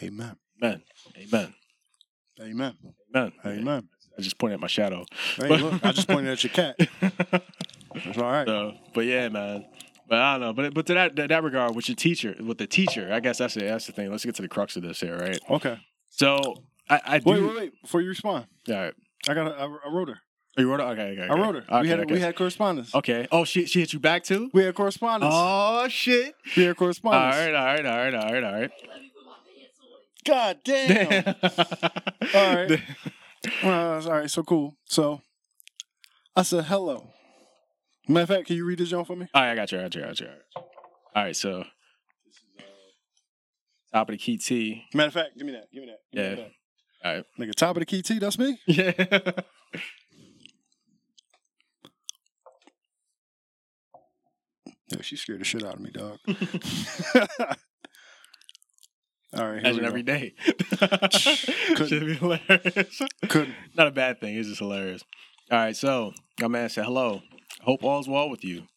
[0.02, 0.36] Amen.
[0.62, 0.82] Amen.
[1.18, 1.54] Amen.
[2.40, 2.74] Amen.
[3.14, 3.32] Amen.
[3.44, 3.88] Amen.
[4.18, 5.06] I just pointed at my shadow.
[5.36, 6.76] Hey, look, I just pointed at your cat.
[8.16, 8.46] All right.
[8.46, 9.64] So, but yeah, man.
[10.08, 10.52] But I don't know.
[10.52, 13.38] But but to that that, that regard, with your teacher, with the teacher, I guess
[13.38, 13.64] that's it.
[13.64, 14.10] That's the thing.
[14.10, 15.38] Let's get to the crux of this here, right?
[15.48, 15.78] Okay.
[16.10, 17.30] So I, I do.
[17.30, 17.82] Wait, wait, wait.
[17.82, 18.94] Before you respond, All right.
[19.28, 19.58] I got.
[19.58, 20.18] I wrote her.
[20.58, 20.84] Oh, you wrote it.
[20.84, 21.12] Okay.
[21.18, 21.28] Okay.
[21.28, 21.62] I wrote her.
[21.62, 22.00] Okay, we had.
[22.00, 22.14] okay.
[22.14, 22.94] We had correspondence.
[22.94, 23.26] Okay.
[23.32, 24.50] Oh, she she hit you back too.
[24.52, 25.32] We had correspondence.
[25.34, 26.34] Oh shit!
[26.56, 27.36] we had All correspondence.
[27.36, 28.70] right, all right, all right, all right, all right.
[30.24, 31.34] God damn.
[32.34, 32.80] All right.
[33.64, 34.30] Uh, all right.
[34.30, 34.76] So cool.
[34.84, 35.20] So
[36.36, 37.08] I said hello.
[38.08, 39.28] Matter of fact, can you read this joint for me?
[39.34, 39.78] All right, I got you.
[39.78, 40.02] I got you.
[40.02, 40.26] I got you.
[40.26, 40.62] I got you.
[41.14, 44.84] All right, so this is uh, top of the key T.
[44.94, 45.70] Matter of fact, give me that.
[45.72, 45.98] Give me that.
[46.12, 46.34] Give me Yeah.
[46.36, 46.52] that.
[47.04, 47.24] All right.
[47.38, 48.58] Nigga, top of the key T, that's me?
[48.66, 48.92] Yeah.
[54.90, 56.18] Yeah, she scared the shit out of me, dog.
[59.34, 60.34] All right, Imagine every day.
[61.12, 63.00] Should be hilarious.
[63.28, 63.54] Couldn't.
[63.74, 64.36] Not a bad thing.
[64.36, 65.02] It's just hilarious.
[65.50, 67.22] All right, so my man said, "Hello.
[67.62, 68.68] Hope all's well with you."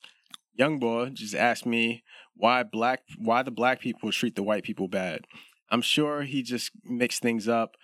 [0.54, 4.88] Young boy just asked me why black why the black people treat the white people
[4.88, 5.26] bad.
[5.70, 7.76] I'm sure he just mixed things up,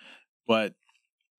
[0.46, 0.74] but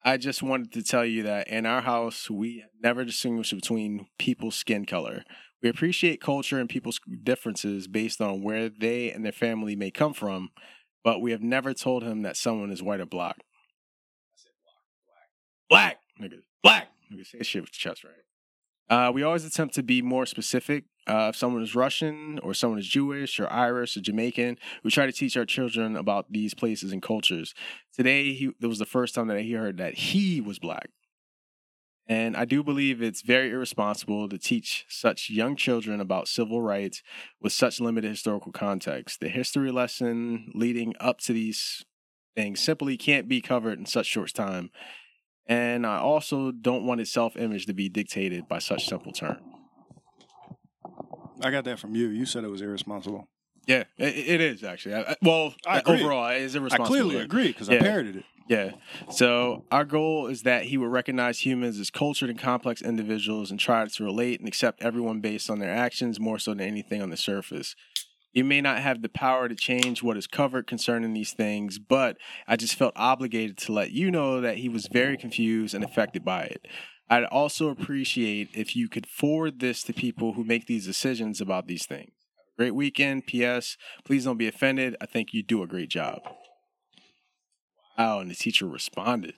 [0.04, 4.56] I just wanted to tell you that in our house we never distinguish between people's
[4.56, 5.24] skin color.
[5.62, 10.14] We appreciate culture and people's differences based on where they and their family may come
[10.14, 10.50] from,
[11.04, 13.38] but we have never told him that someone is white or black.
[13.40, 14.52] I said
[15.70, 16.90] black, black, black, nigga, black.
[17.12, 18.14] Nigga, say shit with your chest, right?
[18.90, 20.86] Uh, we always attempt to be more specific.
[21.06, 25.06] Uh, if someone is Russian or someone is Jewish or Irish or Jamaican, we try
[25.06, 27.54] to teach our children about these places and cultures.
[27.96, 30.90] Today, he, it was the first time that he heard that he was black.
[32.06, 37.02] And I do believe it's very irresponsible to teach such young children about civil rights
[37.42, 39.22] with such limited historical context.
[39.22, 41.86] The history lesson leading up to these
[42.36, 44.70] things simply can't be covered in such short time.
[45.48, 49.42] And I also don't want his self image to be dictated by such simple terms.
[51.42, 52.08] I got that from you.
[52.10, 53.28] You said it was irresponsible.
[53.66, 54.96] Yeah, it, it is actually.
[54.96, 56.02] I, I- well, I uh, agree.
[56.02, 56.88] overall, it is I irresponsible.
[56.88, 57.82] clearly agree because I Yeah.
[57.82, 58.26] parroted it.
[58.50, 58.72] Yeah.
[59.10, 63.58] So our goal is that he would recognize humans as cultured and complex individuals and
[63.60, 67.10] try to relate and accept everyone based on their actions more so than anything on
[67.10, 67.74] the surface.
[68.34, 72.18] You may not have the power to change what is covered concerning these things, but
[72.48, 76.26] I just felt obligated to let you know that he was very confused and affected
[76.26, 76.68] by it.
[77.10, 81.68] I'd also appreciate if you could forward this to people who make these decisions about
[81.68, 82.12] these things.
[82.58, 83.28] Great weekend.
[83.28, 83.78] P.S.
[84.04, 84.96] Please don't be offended.
[85.00, 86.22] I think you do a great job.
[87.98, 89.36] Wow, and the teacher responded.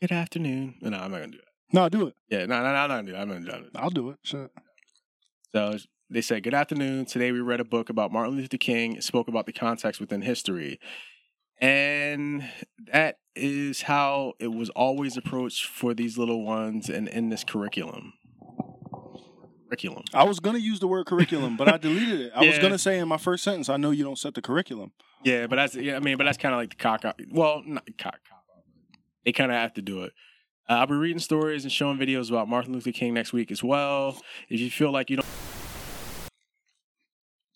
[0.00, 0.74] Good afternoon.
[0.80, 1.72] No, I'm not gonna do that.
[1.72, 2.14] No, do it.
[2.28, 3.20] Yeah, no, no, no, I'm not gonna do that.
[3.20, 3.80] I'm not gonna do that.
[3.80, 4.18] I'll do it.
[4.22, 4.50] Shit.
[5.52, 5.76] So
[6.08, 7.04] they said, Good afternoon.
[7.04, 10.80] Today we read a book about Martin Luther King spoke about the context within history.
[11.60, 12.48] And
[12.90, 18.14] that is how it was always approached for these little ones and in this curriculum.
[19.68, 20.04] Curriculum.
[20.14, 22.32] I was gonna use the word curriculum, but I deleted it.
[22.34, 24.92] I was gonna say in my first sentence, I know you don't set the curriculum.
[25.22, 27.20] Yeah, but that's yeah, I mean, but that's kind of like the cock out.
[27.30, 28.42] Well, not cock out.
[29.26, 30.12] They kind of have to do it.
[30.68, 33.62] Uh, I'll be reading stories and showing videos about Martin Luther King next week as
[33.64, 34.20] well.
[34.48, 35.26] If you feel like you don't,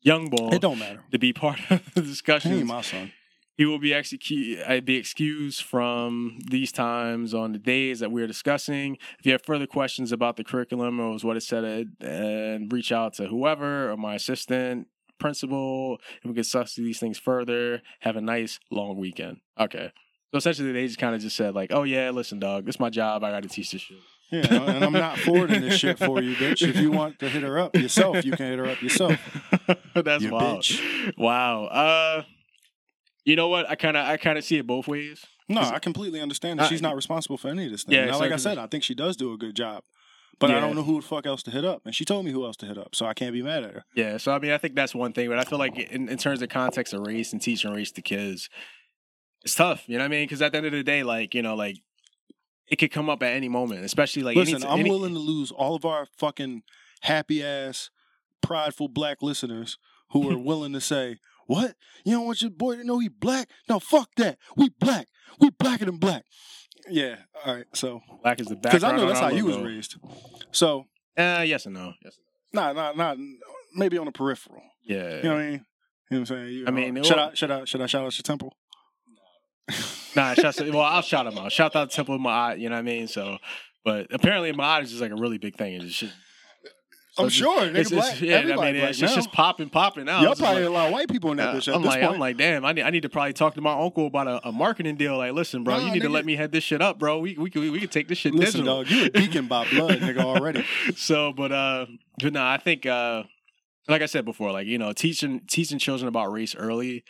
[0.02, 1.02] young boy, It don't matter.
[1.12, 3.12] to be part of the discussion, ain't my son.
[3.56, 8.26] he will be execu- uh, be excused from these times on the days that we're
[8.26, 8.96] discussing.
[9.18, 11.64] If you have further questions about the curriculum or what it said,
[12.02, 14.88] uh, and reach out to whoever or my assistant,
[15.18, 17.80] principal, and we can discuss these things further.
[18.00, 19.38] Have a nice long weekend.
[19.58, 19.92] Okay.
[20.36, 22.90] So essentially, they just kind of just said like, "Oh yeah, listen, dog, it's my
[22.90, 23.24] job.
[23.24, 23.96] I got to teach this shit."
[24.30, 26.60] Yeah, and I'm not forwarding this shit for you, bitch.
[26.68, 29.16] If you want to hit her up yourself, you can hit her up yourself.
[29.94, 30.60] That's You wild.
[30.62, 31.16] bitch.
[31.16, 31.64] Wow.
[31.66, 32.22] Uh,
[33.24, 33.70] you know what?
[33.70, 35.24] I kind of I kind of see it both ways.
[35.48, 37.94] No, I completely understand that I- she's not responsible for any of this thing.
[37.94, 39.84] Yeah, now, like I said, I think she does do a good job.
[40.38, 41.80] But I don't know who the fuck else to hit up.
[41.86, 43.72] And she told me who else to hit up, so I can't be mad at
[43.72, 43.84] her.
[43.94, 46.18] Yeah, so I mean, I think that's one thing, but I feel like in, in
[46.18, 48.50] terms of context of race and teaching race to kids,
[49.46, 49.84] it's tough.
[49.86, 50.24] You know what I mean?
[50.24, 51.76] Because at the end of the day, like you know, like
[52.68, 55.20] it could come up at any moment, especially like Listen, any, I'm any- willing to
[55.20, 56.62] lose all of our fucking
[57.02, 57.90] happy ass,
[58.42, 59.78] prideful black listeners
[60.10, 61.76] who are willing to say, What?
[62.04, 63.48] You don't want your boy to know he black?
[63.68, 64.38] No, fuck that.
[64.56, 65.06] We black.
[65.40, 66.24] We blacker than black.
[66.88, 67.66] Yeah, all right.
[67.72, 68.82] So, black is the because.
[68.82, 69.96] I know that's how you was raised.
[70.50, 71.94] So, Uh, yes and no.
[72.02, 72.18] Yes.
[72.52, 73.14] nah, nah, nah,
[73.76, 74.62] maybe on the peripheral.
[74.84, 75.18] Yeah.
[75.18, 75.52] You know what I mean?
[75.52, 75.64] You know
[76.10, 76.48] what I'm saying?
[76.48, 78.56] You, I mean, uh, it should I should I should I shout out your temple?
[80.14, 81.52] Nah, shout well, I'll shout him out.
[81.52, 83.08] Shout out to Temple of Ma'at, you know what I mean?
[83.08, 83.38] So,
[83.84, 85.74] but apparently Ma'at is just like a really big thing.
[85.74, 86.14] It's just,
[87.18, 87.62] I'm it's- sure.
[87.62, 90.22] Nigga, it's, black, it's, yeah, I mean, it's, it's just popping, popping now.
[90.22, 91.74] Y'all probably like- a lot of white people in that Uh, bitch.
[91.74, 92.14] I'm like, point.
[92.14, 94.48] I'm like, damn, I need, I need to probably talk to my uncle about a,
[94.48, 95.16] a marketing deal.
[95.18, 97.18] Like, listen, bro, Nah, you need to let me head this shit up, bro.
[97.18, 98.84] We we can we can take this shit Listen, digital.
[98.84, 100.64] dog, you a deacon by blood, nigga, already.
[100.96, 101.86] so, but uh,
[102.22, 103.24] but no, I think uh,
[103.88, 107.04] like I said before, like you know, teaching teaching children about race early,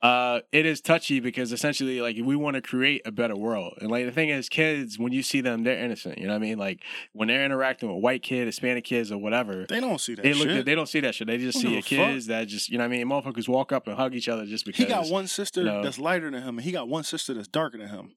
[0.00, 3.90] uh, it is touchy because essentially, like, we want to create a better world, and
[3.90, 6.18] like the thing is, kids when you see them, they're innocent.
[6.18, 6.58] You know what I mean?
[6.58, 6.80] Like
[7.12, 9.66] when they're interacting with white kid, Hispanic kids, or whatever.
[9.68, 10.48] They don't see that They look.
[10.48, 10.58] shit.
[10.58, 11.26] At, they don't see that shit.
[11.26, 12.12] They just see a give a fuck.
[12.12, 13.08] kids that just, you know what I mean.
[13.08, 14.84] Motherfuckers walk up and hug each other just because.
[14.84, 15.82] he got one sister you know.
[15.82, 18.12] that's lighter than him, and he got one sister that's darker than him.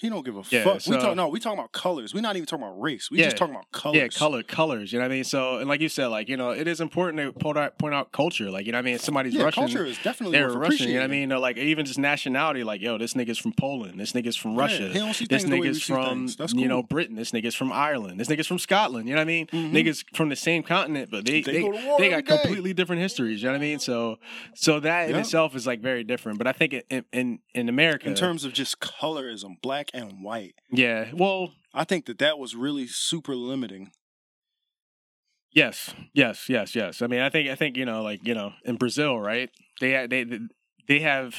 [0.00, 0.80] He don't give a Yeah, fuck.
[0.80, 2.14] so- we talk no, we talking about colors.
[2.14, 3.10] We're not even talking about race.
[3.10, 3.24] We Yeah.
[3.24, 3.96] just talking about colors.
[3.98, 4.92] Yeah, color, colors.
[4.92, 5.24] You know what I mean?
[5.24, 7.94] So, and like you said, like you know, it is important to point out, point
[7.94, 8.50] out culture.
[8.50, 9.62] Like you know, what I mean, if somebody's Yeah, Russian.
[9.64, 11.28] culture is definitely They're worth Russian, you know what I mean?
[11.28, 14.98] Like even just nationality, like yo, this nigga's from Poland, this nigga's from Russia, he
[14.98, 16.26] don't see this things the way we nigga's from.
[16.38, 16.82] That's you know.
[16.82, 19.06] Britain, this nigga's from Ireland, this nigga's from Scotland.
[19.06, 19.46] You know what I mean?
[19.48, 19.72] Mhm.
[19.72, 22.36] Niggas from the same continent, but they They they, go to war they got day.
[22.38, 23.42] completely different histories.
[23.42, 23.78] You know what I mean?
[23.78, 24.18] So
[24.54, 26.38] so that in itself is like very different.
[26.38, 30.54] But I think in in, in America, In terms of just colorism, black and white,
[30.70, 33.92] yeah, well, I think that that was really super limiting.
[35.52, 37.02] Yes, yes, yes, yes.
[37.02, 39.50] I mean, I think I think you know, like you know, in Brazil, right?
[39.80, 40.24] They they
[40.86, 41.34] they have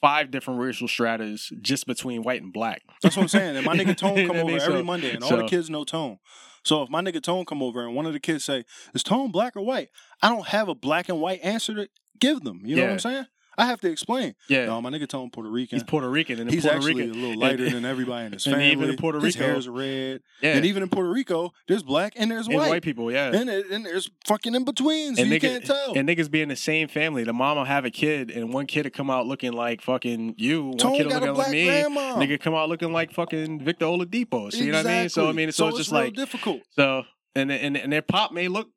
[0.00, 2.82] five different racial stratas just between white and black.
[3.02, 3.56] That's what I'm saying.
[3.56, 4.60] And my nigga Tone come over mean?
[4.60, 6.18] every Monday, and all so- the kids know Tone.
[6.64, 9.32] So if my nigga Tone come over and one of the kids say, "Is Tone
[9.32, 9.88] black or white?"
[10.22, 11.88] I don't have a black and white answer to
[12.20, 12.60] give them.
[12.64, 13.26] You know what I'm saying?
[13.58, 14.34] I have to explain.
[14.48, 15.76] Yeah, No, my nigga Tone Puerto Rican.
[15.76, 18.26] he's Puerto Rican, and in He's Puerto actually Rican, a little and- lighter than everybody
[18.26, 18.70] in his and family.
[18.72, 20.22] even in Puerto Rico, his hair's red.
[20.40, 22.70] yeah, And even in Puerto Rico, there's black and there's and white.
[22.70, 23.26] white people, yeah.
[23.34, 25.92] And, it, and there's fucking in between, so And you nigga- can't tell.
[25.94, 27.24] and niggas be in the same family.
[27.24, 30.36] The mom will have a kid, and one kid will come out looking like fucking
[30.38, 30.64] you.
[30.68, 31.66] One Tone kid will look like me.
[31.66, 32.14] grandma.
[32.16, 34.50] Nigga come out looking like fucking Victor Oladipo.
[34.50, 35.08] So you know what I mean?
[35.08, 36.62] So I mean, so, it's just real like difficult.
[36.70, 38.70] so, and and and their pop may look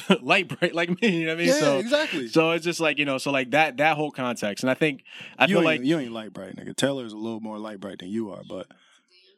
[0.22, 1.08] light bright like me.
[1.08, 1.48] You know what I mean?
[1.48, 2.28] Yeah, so exactly.
[2.28, 5.02] so it's just like you know, so like that that whole context, and I think
[5.38, 6.74] I you feel like you ain't light bright, nigga.
[6.76, 8.66] Taylor's a little more light bright than you are, but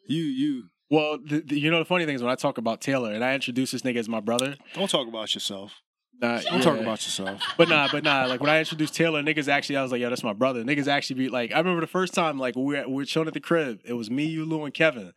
[0.06, 2.80] you you well, the, the- you know, the funny thing is when I talk about
[2.80, 4.56] Taylor and I introduce this nigga as my brother.
[4.74, 5.72] don't talk about yourself.
[6.20, 7.40] Nah, Don't talk about yourself.
[7.56, 8.24] But nah, but nah.
[8.24, 10.64] Like when I introduced Taylor, niggas actually, I was like, yo, that's my brother.
[10.64, 13.28] Niggas actually be like, I remember the first time, like we were, we were chilling
[13.28, 13.78] at the crib.
[13.84, 15.12] It was me, you, Lou, and Kevin.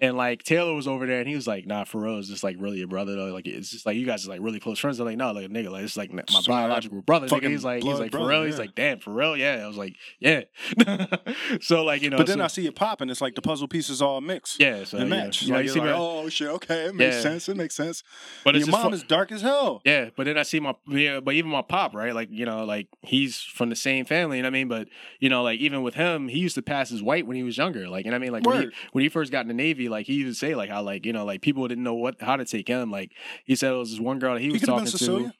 [0.00, 0.04] Mm-hmm.
[0.06, 2.42] And like Taylor was over there, and he was like, "Nah, for real, it's just
[2.42, 3.32] like really your brother though.
[3.32, 5.46] Like it's just like you guys are like really close friends." I'm like, "No, like
[5.46, 7.48] a nigga, like it's like my So, biological brother." Nigga.
[7.48, 8.42] He's like, he's like for brother, real.
[8.44, 10.42] He's like, "Damn, for real, yeah." I was like, "Yeah."
[11.60, 13.10] so like you know, but then so- I see it popping.
[13.10, 14.56] it's like the puzzle pieces all mix.
[14.58, 15.46] yeah, so and match.
[15.46, 17.20] know, like, you see like, oh shit, okay, it makes Yeah.
[17.22, 17.48] sense.
[17.48, 18.02] It makes sense.
[18.44, 19.80] but Your mom fu- is dark as hell.
[19.84, 22.14] Yeah, but then I see my yeah, but even my pop, right?
[22.14, 24.68] Like you know, like he's from the same family, you know what I mean?
[24.68, 24.88] But
[25.20, 27.56] you know, like even with him, he used to pass as white when he was
[27.56, 27.88] younger.
[27.88, 28.32] Like you know what I mean?
[28.32, 30.56] Like when he, when he first got in the Navy, like he used to say
[30.56, 32.90] like how like you know like people didn't know what how to take him.
[32.90, 33.12] Like
[33.44, 35.32] he said it was this one girl that he He was talking been to.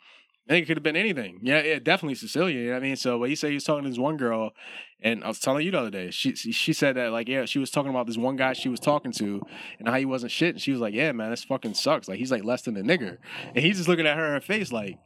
[0.48, 1.38] I think it could have been anything.
[1.42, 2.58] Yeah, yeah, definitely Cecilia.
[2.58, 2.96] You know what I mean?
[2.96, 4.50] So, but he said he was talking to this one girl,
[5.00, 6.10] and I was telling you the other day.
[6.10, 8.80] She she said that like yeah, she was talking about this one guy she was
[8.80, 9.40] talking to,
[9.78, 10.56] and how he wasn't shit.
[10.56, 12.08] And she was like, yeah, man, this fucking sucks.
[12.08, 13.18] Like he's like less than a nigger,
[13.54, 14.98] and he's just looking at her in her face like,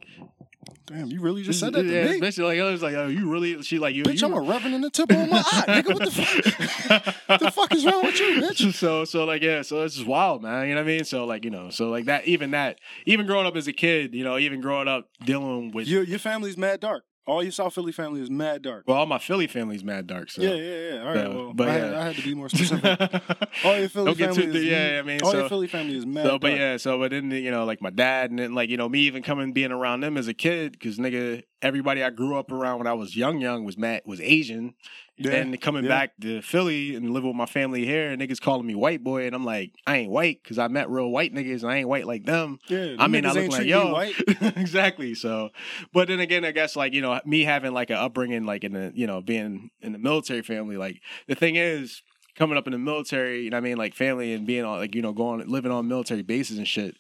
[0.87, 2.21] Damn, you really just said that to yeah, me?
[2.21, 3.61] Bitch, like I was like, oh, you really?
[3.63, 4.05] She like you.
[4.05, 5.95] Bitch, you I'm a reverend in the tip of my eye, nigga.
[5.95, 7.41] What the fuck?
[7.41, 8.73] the fuck is wrong with you, bitch?
[8.87, 11.25] so so like yeah so it's just wild man you know what i mean so
[11.25, 14.25] like you know so like that even that even growing up as a kid you
[14.25, 17.05] know even growing up dealing with Your your family's mad dark.
[17.27, 18.85] All your South Philly family is mad dark.
[18.87, 21.01] well all my philly family's mad dark so Yeah, yeah, yeah.
[21.01, 22.01] All right, So, well, but I, had, yeah.
[22.01, 22.85] I had to be more specific.
[23.65, 25.97] all your Philly family too- is yeah, yeah, I mean, all so- your Philly family
[25.97, 26.61] is mad So, but dark.
[26.61, 29.01] yeah, so but then you know, like my dad, and then like you know, me
[29.01, 32.79] even coming being around them as a kid, because nigga, everybody I grew up around
[32.79, 34.75] when I was young, young was mad was Asian,
[35.19, 35.89] Yeah, and coming yeah.
[35.89, 39.27] back to Philly and living with my family here, and niggas calling me white boy,
[39.27, 41.89] and I'm like, I ain't white because I met real white niggas, and I ain't
[41.89, 42.59] white like them.
[42.69, 44.15] Yeah, I mean, I look like yo, white.
[44.41, 45.15] exactly.
[45.15, 45.51] So,
[45.93, 48.73] but then again, I guess like you know, me having like an upbringing, like in
[48.73, 52.03] the you know, being in the military family, like the thing is.
[52.39, 54.77] Coming up in the military, you know what I mean, like family and being on,
[54.77, 56.95] like you know, going living on military bases and shit,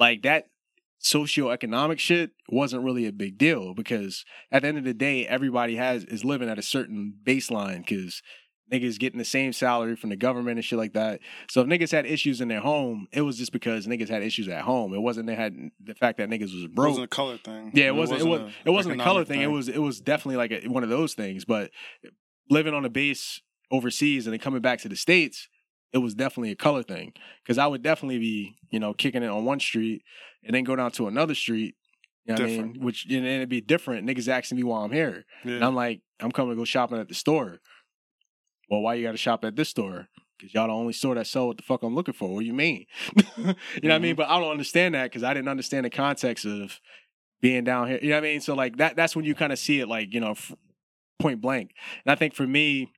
[0.00, 0.48] like that
[1.02, 5.76] socioeconomic shit wasn't really a big deal because at the end of the day, everybody
[5.76, 8.22] has is living at a certain baseline because
[8.70, 11.20] niggas getting the same salary from the government and shit like that.
[11.48, 14.48] So if niggas had issues in their home, it was just because niggas had issues
[14.48, 14.94] at home.
[14.94, 17.72] It wasn't they had the fact that niggas was It wasn't a color thing.
[17.74, 18.20] Yeah, it wasn't.
[18.20, 18.40] It was.
[18.40, 19.40] a It wasn't a color economic thing.
[19.42, 19.68] It was.
[19.68, 21.44] It was definitely like a, one of those things.
[21.44, 21.70] But
[22.48, 25.48] living on a base overseas and then coming back to the states,
[25.92, 27.12] it was definitely a color thing.
[27.42, 30.02] Because I would definitely be, you know, kicking it on one street
[30.44, 31.74] and then go down to another street.
[32.24, 32.80] You know what I mean?
[32.80, 34.06] Which and then it'd be different.
[34.06, 37.08] Niggas asking me why I'm here, and I'm like, I'm coming to go shopping at
[37.08, 37.60] the store.
[38.70, 40.08] Well, why you got to shop at this store?
[40.38, 42.32] Because y'all the only store that sell what the fuck I'm looking for.
[42.32, 42.86] What do you mean?
[43.16, 44.12] you know what I mean?
[44.12, 44.16] Mm-hmm.
[44.16, 46.78] But I don't understand that because I didn't understand the context of
[47.40, 47.98] being down here.
[48.00, 48.40] You know what I mean?
[48.40, 50.54] So like that that's when you kind of see it like, you know, f-
[51.18, 51.72] point blank.
[52.04, 52.92] And I think for me,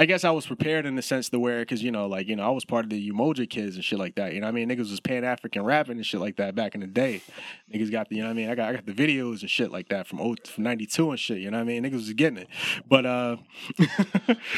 [0.00, 2.34] I guess I was prepared in the sense to where, because you know, like you
[2.34, 4.32] know, I was part of the Umoja kids and shit like that.
[4.32, 6.74] You know, what I mean, niggas was Pan African rapping and shit like that back
[6.74, 7.20] in the day.
[7.70, 9.50] Niggas got the, you know, what I mean, I got I got the videos and
[9.50, 11.38] shit like that from oh, from '92 and shit.
[11.40, 12.48] You know, what I mean, niggas was getting it.
[12.88, 13.36] But uh,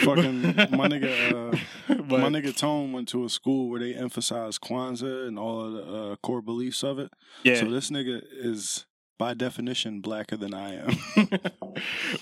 [0.05, 4.61] Fucking my nigga, uh, but, my nigga Tone went to a school where they emphasized
[4.61, 7.11] Kwanzaa and all of the uh, core beliefs of it.
[7.43, 8.87] yeah, So this nigga is
[9.23, 10.97] by definition blacker than I am.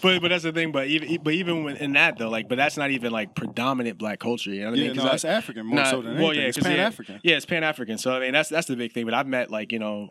[0.02, 0.70] but but that's the thing.
[0.70, 3.96] But even but even when- in that though, like, but that's not even like predominant
[3.98, 4.50] black culture.
[4.50, 4.88] You know what I mean?
[4.96, 6.42] no, 'Cause I- that's African more Nah, so than well, anything.
[6.42, 7.20] yeah, it's Pan African.
[7.22, 7.96] Yeah, it's Pan African.
[7.96, 9.06] So I mean, that's that's the big thing.
[9.06, 10.10] But I've met like you know,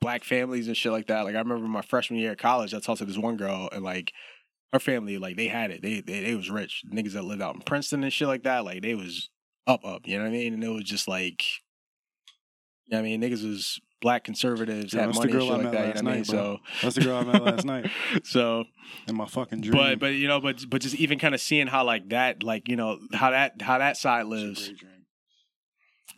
[0.00, 1.22] black families and shit like that.
[1.26, 3.82] Like I remember my freshman year at college, I talked to this one girl and
[3.84, 4.12] like
[4.72, 5.82] her family, like they had it.
[5.82, 6.84] They they, they was rich.
[6.92, 8.64] Niggas that lived out in Princeton and shit like that.
[8.64, 9.28] Like they was
[9.66, 10.06] up up.
[10.06, 10.54] You know what I mean?
[10.54, 11.65] And it was just like, you know what
[12.92, 15.72] I mean, niggas was black conservatives Yeah, had that's the money and girl shit like
[15.72, 15.96] that.
[15.96, 16.24] You know what I mean?
[16.24, 16.34] bro.
[16.34, 17.90] So That's the girl I met last night
[18.24, 18.64] so
[19.08, 19.72] in my fucking dream.
[19.72, 22.68] but but you know but but just even kind of seeing how like that like
[22.68, 24.70] you know how that how that side lives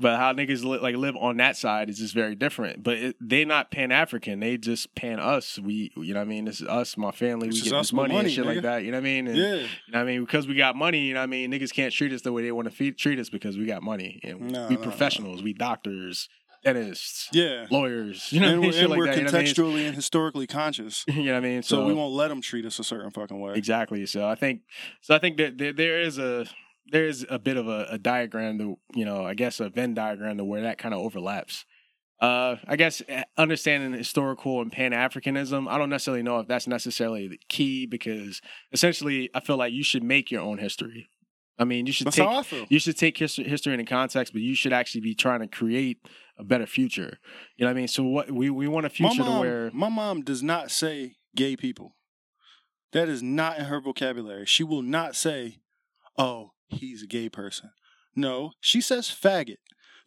[0.01, 3.17] but how niggas li- like live on that side is just very different but it,
[3.21, 6.61] they not pan african they just pan us we you know what i mean this
[6.61, 8.55] is us my family It's we get this money, money, and shit nigga.
[8.55, 9.55] like that you know what i mean and, Yeah.
[9.55, 11.73] you know what i mean because we got money you know what i mean niggas
[11.73, 14.41] can't treat us the way they want to treat us because we got money and
[14.53, 14.83] No, we no, no.
[14.83, 16.29] professionals we doctors
[16.75, 17.67] dentists Yeah.
[17.71, 19.45] lawyers you know what i and mean and like we're that you know I mean?
[19.45, 21.05] contextually and historically conscious.
[21.09, 23.41] you know what i mean So, we won't let them treat us a certain fucking
[23.41, 23.55] way.
[23.55, 24.07] Exactly.
[24.07, 24.63] So I think
[25.01, 26.47] so I think that there, there is a
[26.91, 29.95] there is a bit of a, a diagram to you know I guess a Venn
[29.95, 31.65] diagram to where that kind of overlaps.
[32.21, 36.67] Uh, I guess eh, understanding historical and Pan Africanism, I don't necessarily know if that's
[36.67, 38.41] necessarily the key because
[38.73, 41.09] essentially I feel like you should make your own history.
[41.61, 44.55] I mean, you should That's take you should take history, history into context, but you
[44.55, 45.99] should actually be trying to create
[46.39, 47.19] a better future.
[47.57, 47.89] You know what I mean?
[47.89, 51.17] So what we we want a future to mom, where my mom does not say
[51.35, 51.97] gay people.
[52.93, 54.47] That is not in her vocabulary.
[54.47, 55.59] She will not say,
[56.17, 57.71] "Oh, he's a gay person."
[58.17, 59.57] No, she says faggot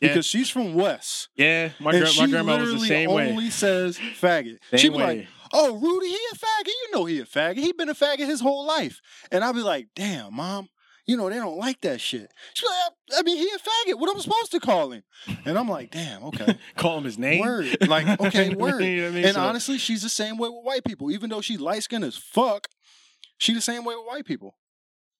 [0.01, 0.09] Yeah.
[0.09, 1.29] because she's from West.
[1.35, 3.29] yeah, my she my grandma was the same way.
[3.29, 4.57] only says faggot.
[4.71, 5.17] Same She'd be way.
[5.19, 6.67] like, "Oh, Rudy, he a faggot.
[6.67, 7.57] You know he a faggot.
[7.57, 8.99] He been a faggot his whole life."
[9.31, 10.69] And I'd be like, "Damn, mom,
[11.05, 12.77] you know they don't like that shit." She's like,
[13.15, 13.99] "I I mean, he a faggot.
[13.99, 15.03] What am I supposed to call him?"
[15.45, 17.41] And I'm like, "Damn, okay." call him his name.
[17.41, 17.75] Word.
[17.87, 18.81] Like, okay, word.
[18.83, 19.25] You know I mean?
[19.25, 21.11] And So- honestly, she's the same way with white people.
[21.11, 22.67] Even though she's light skinned as fuck,
[23.37, 24.55] she the same way with white people.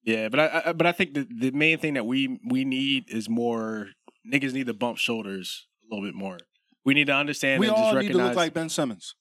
[0.04, 3.06] yeah, but I, I but I think the the main thing that we we need
[3.10, 3.88] is more
[4.32, 6.38] niggas need to bump shoulders a little bit more.
[6.84, 9.16] We need to understand we and all just need to look like Ben Simmons.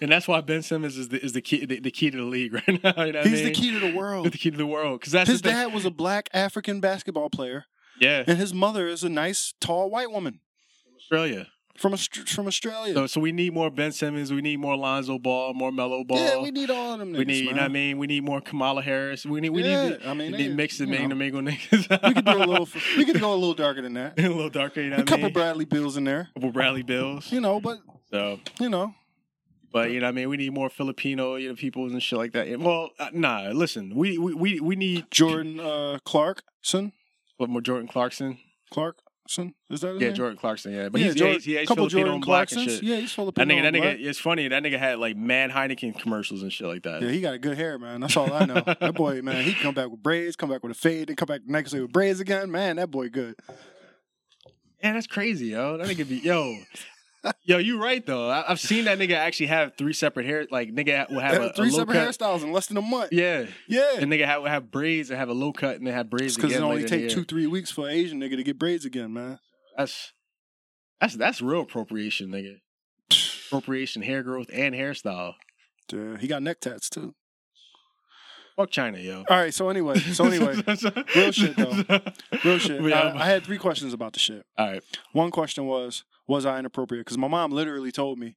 [0.02, 2.22] and that's why Ben Simmons is the is the key the, the key to the
[2.24, 3.04] league right now.
[3.04, 4.26] You know what I He's the key to the world.
[4.26, 7.64] the key to the world because His dad was a black African basketball player,
[8.00, 10.40] Yeah, and his mother is a nice, tall white woman
[10.96, 11.48] Australia.
[11.76, 12.94] from from Australia.
[12.94, 14.32] So so we need more Ben Simmons.
[14.32, 16.18] We need more Lonzo Ball, more Melo Ball.
[16.18, 17.12] yeah, we need all of them.
[17.12, 17.98] We need, you know what I mean?
[17.98, 19.24] We need more Kamala Harris.
[19.26, 21.14] We need, we Yeah, need, I mean, we need mix and know.
[21.14, 21.88] mingle niggas.
[22.06, 22.68] we could do a little.
[22.96, 24.18] We could go a little darker than that.
[24.18, 25.32] a little darker, you know A I couple mean?
[25.32, 27.30] Bradley Beals in there, A couple Bradley Beals.
[27.32, 27.60] you know.
[27.60, 27.78] But
[28.10, 28.94] So, you know,
[29.72, 32.32] but you know, I mean, we need more Filipino, you know, people and shit like
[32.32, 32.58] that.
[32.60, 36.92] Well, uh, nah, listen, we we we, we need Jordan uh, Clarkson,
[37.36, 38.38] what more Jordan Clarkson.
[38.72, 40.14] Clarkson, is that Yeah, name?
[40.14, 40.72] Jordan Clarkson.
[40.72, 42.82] Yeah, but yeah, he's Jordan, he's, he's couple Filipino Jordan and black and shit.
[42.82, 43.44] Yeah, he's That Filipino.
[43.54, 43.96] nigga, that and nigga, black.
[44.00, 44.48] it's funny.
[44.48, 47.02] That nigga had like mad Heineken commercials and shit like that.
[47.02, 48.00] Yeah, he got a good hair, man.
[48.00, 48.62] That's all I know.
[48.80, 51.16] that boy, man, he can come back with braids, come back with a fade, and
[51.18, 52.50] come back the next day with braids again.
[52.50, 53.34] Man, that boy good.
[54.82, 55.76] Yeah, that's crazy, yo.
[55.76, 56.56] That nigga be yo.
[57.44, 58.28] Yo, you right though.
[58.30, 60.46] I, I've seen that nigga actually have three separate hair.
[60.50, 62.08] Like nigga will have a, Three a separate cut.
[62.08, 63.12] hairstyles in less than a month.
[63.12, 63.96] Yeah, Yeah.
[63.98, 66.52] and nigga have have braids and have a low cut and then have braids Because
[66.52, 69.38] it only take two, three weeks for an Asian nigga to get braids again, man.
[69.76, 70.12] That's
[71.00, 72.56] that's that's real appropriation, nigga.
[73.48, 75.34] Appropriation, hair growth, and hairstyle.
[75.92, 77.14] Yeah, he got neck tats too.
[78.60, 79.24] Fuck China, yo.
[79.30, 80.54] All right, so anyway, so anyway,
[81.16, 82.00] real shit, though.
[82.44, 82.82] real shit.
[82.82, 84.44] Yeah, I, had three questions about the shit.
[84.58, 84.82] All right.
[85.12, 87.06] One question was, was I inappropriate?
[87.06, 88.36] Because my mom literally told me,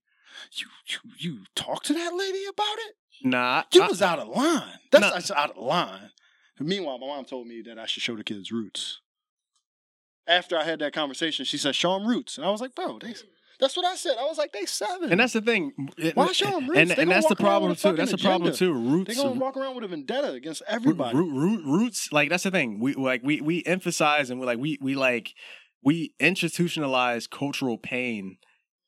[0.53, 2.95] you, you, you talked to that lady about it?
[3.25, 3.63] Nah.
[3.73, 4.79] You I- was out of line.
[4.93, 5.09] That's, Nah.
[5.11, 6.11] that's out of line.
[6.57, 9.01] Meanwhile, my mom told me that I should show the kids roots.
[10.25, 12.99] After I had that conversation, she said, "Show them roots," and I was like, "Bro,
[12.99, 13.13] they,
[13.63, 15.71] that's what I said." I was like, "They seven, and that's the thing.
[15.97, 16.79] It- Why show 'em roots?
[16.91, 17.93] And, and that's the problem too.
[17.93, 18.73] That's the problem too.
[18.73, 19.15] Roots.
[19.15, 22.51] they gonna walk around with a vendetta against everybody." root, root, roots like that's the
[22.51, 25.33] thing we like we we emphasize and we like we we like
[25.83, 28.37] we institutionalize cultural pain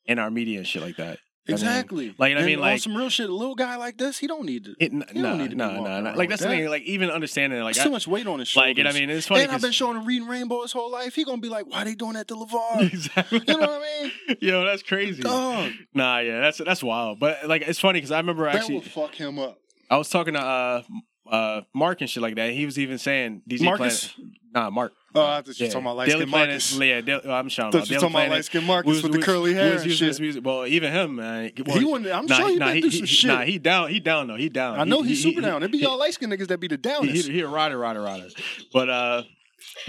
[0.04, 2.14] in our media and shit like that I mean, Exactly.
[2.18, 3.30] like, I mean, like- some real shit.
[3.30, 4.74] A little guy like this, he don't need to.
[4.80, 7.60] it, no don't need to no no no like that's the thing like even understanding
[7.62, 8.70] like I, too much weight on his shoulders.
[8.70, 10.90] like and I mean it's funny and I've been showing him reading Rainbow his whole
[10.90, 11.14] life.
[11.14, 14.02] He gonna be like, "Why they doing that to Levar?" exactly you know what I
[14.28, 14.36] mean?
[14.40, 18.18] yo that's crazy Dog, nah yeah that's that's wild but like it's funny because I
[18.18, 19.58] remember that actually will fuck him up.
[19.88, 20.82] I was talking to uh
[21.30, 24.12] uh Mark and shit like that he was even saying DJ Marcus?
[24.12, 25.72] Planet nah Mark Oh, I thought you were yeah.
[25.72, 26.78] talking about light skin Planet, Marcus.
[26.78, 29.02] yeah, Daily, oh, I'm shouting thought out you were talking about light skin Marcus was-
[29.02, 30.22] with the curly hair was using his shit.
[30.22, 30.44] music.
[30.44, 31.52] Well, even him, man.
[31.66, 32.10] Well, He wouldn't.
[32.12, 33.28] I'm nah, sure he nah, been through he- some he- shit.
[33.28, 33.88] Nah, he down.
[33.88, 34.36] He down though.
[34.36, 34.78] He down.
[34.78, 35.62] I know He- he's he- super down.
[35.62, 38.02] It'd be y'all light skinned niggas that be the He, he, he a rider, rider,
[38.02, 38.28] rider.
[38.74, 39.22] But uh,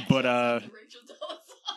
[0.07, 0.59] but uh,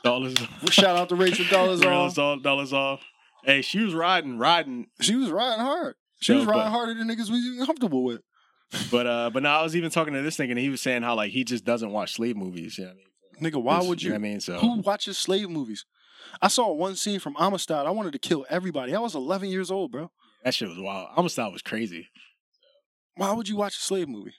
[0.05, 0.35] dollars,
[0.71, 3.01] Shout out to Rachel Dolezal off, dollars off.
[3.45, 5.95] Hey, she was riding, riding, She was riding hard.
[6.21, 8.21] She was riding harder than niggas we was comfortable with.
[8.91, 11.03] But uh, but now I was even talking to this nigga, and he was saying
[11.03, 12.79] how like he just doesn't watch slave movies.
[12.79, 13.53] You know what I mean?
[13.53, 14.11] Nigga, why would you?
[14.11, 15.85] know what I mean, so Who watches slave movies?
[16.41, 17.87] I saw one scene from Amistad.
[17.87, 18.95] I wanted to kill everybody.
[18.95, 20.11] I was 11 years old, bro.
[20.45, 21.09] that shit was wild.
[21.17, 22.09] Amistad was crazy.
[23.17, 24.35] Why would you watch a slave movie?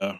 [0.00, 0.16] So,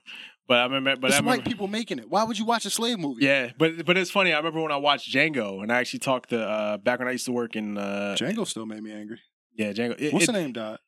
[0.48, 2.08] but I remember, but it's I remember, white people making it.
[2.08, 3.24] Why would you watch a slave movie?
[3.24, 4.32] Yeah, but but it's funny.
[4.32, 7.12] I remember when I watched Django, and I actually talked to uh, back when I
[7.12, 9.20] used to work in uh, Django still made me angry.
[9.56, 10.00] yeah Django.
[10.00, 10.80] It, What's it, the name, Dot?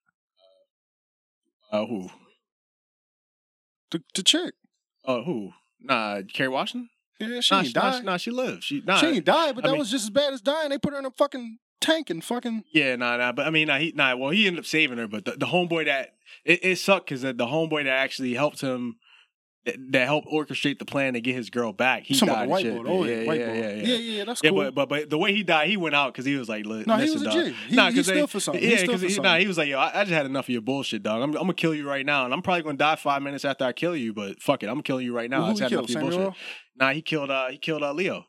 [1.71, 2.11] Uh, who?
[3.95, 4.55] The, the chick.
[5.05, 5.53] Oh, who?
[5.81, 6.91] Nah, Kerry Washington.
[7.21, 7.95] Yeah, she Nah, ain't she, nah, died.
[8.01, 8.65] she, nah, she lived.
[8.65, 10.71] She nah, she ain't died, but I that mean- was just as bad as dying.
[10.71, 12.65] They put her in a fucking tank and fucking.
[12.73, 13.31] Yeah, nah, nah.
[13.31, 14.17] But I mean, nah, he, nah.
[14.17, 16.15] Well, he ended up saving her, but the, the homeboy that
[16.45, 18.97] it, it sucked because the, the homeboy that actually helped him,
[19.67, 22.49] that, that helped orchestrate the plan to get his girl back, he Some died.
[22.49, 22.83] white shit.
[22.87, 23.97] Oh, yeah, yeah, yeah, yeah, yeah, Yeah, yeah.
[23.97, 24.59] yeah, that's Yeah, cool.
[24.65, 26.85] but, but but the way he died, he went out because he was like, li-
[26.87, 27.33] no, he was a dog.
[27.47, 27.55] G.
[27.69, 28.63] He, Nah, he they- for something.
[28.63, 30.63] Yeah, because he, nah, he was like, yo, I, I just had enough of your
[30.63, 31.23] bullshit, dog.
[31.23, 33.65] I'm, I'm gonna kill you right now, and I'm probably gonna die five minutes after
[33.65, 34.13] I kill you.
[34.13, 35.41] But fuck it, I'm gonna kill you right now.
[35.41, 36.19] Well, I just had enough of your Samuel?
[36.25, 36.41] bullshit.
[36.77, 37.31] Nah, he killed.
[37.31, 38.27] Uh, he killed uh, Leo.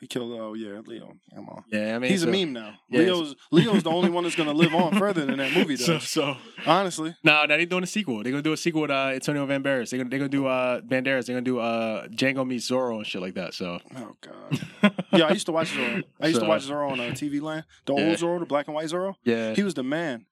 [0.00, 0.32] He killed.
[0.40, 1.12] Oh yeah, Leo.
[1.34, 1.62] Come on.
[1.70, 2.74] Yeah, I mean, He's so, a meme now.
[2.88, 5.84] yeah, Leo's Leo's the only one that's gonna live on further than that movie does.
[5.84, 6.36] So, so
[6.66, 8.22] Honestly, no, now they're doing a sequel.
[8.22, 9.90] They're gonna do a sequel with uh, Antonio Banderas.
[9.90, 11.26] They're gonna they're gonna do uh Banderas.
[11.26, 13.52] They're gonna do uh Django meets Zorro and shit like that.
[13.52, 14.94] So oh god.
[15.12, 16.02] Yeah, I used to watch Zorro.
[16.18, 17.64] I used So- to watch Zorro on uh, TV Land.
[17.84, 18.06] The Yeah.
[18.08, 19.16] old Zorro, the black and white Zorro.
[19.24, 20.24] yeah, He was the man.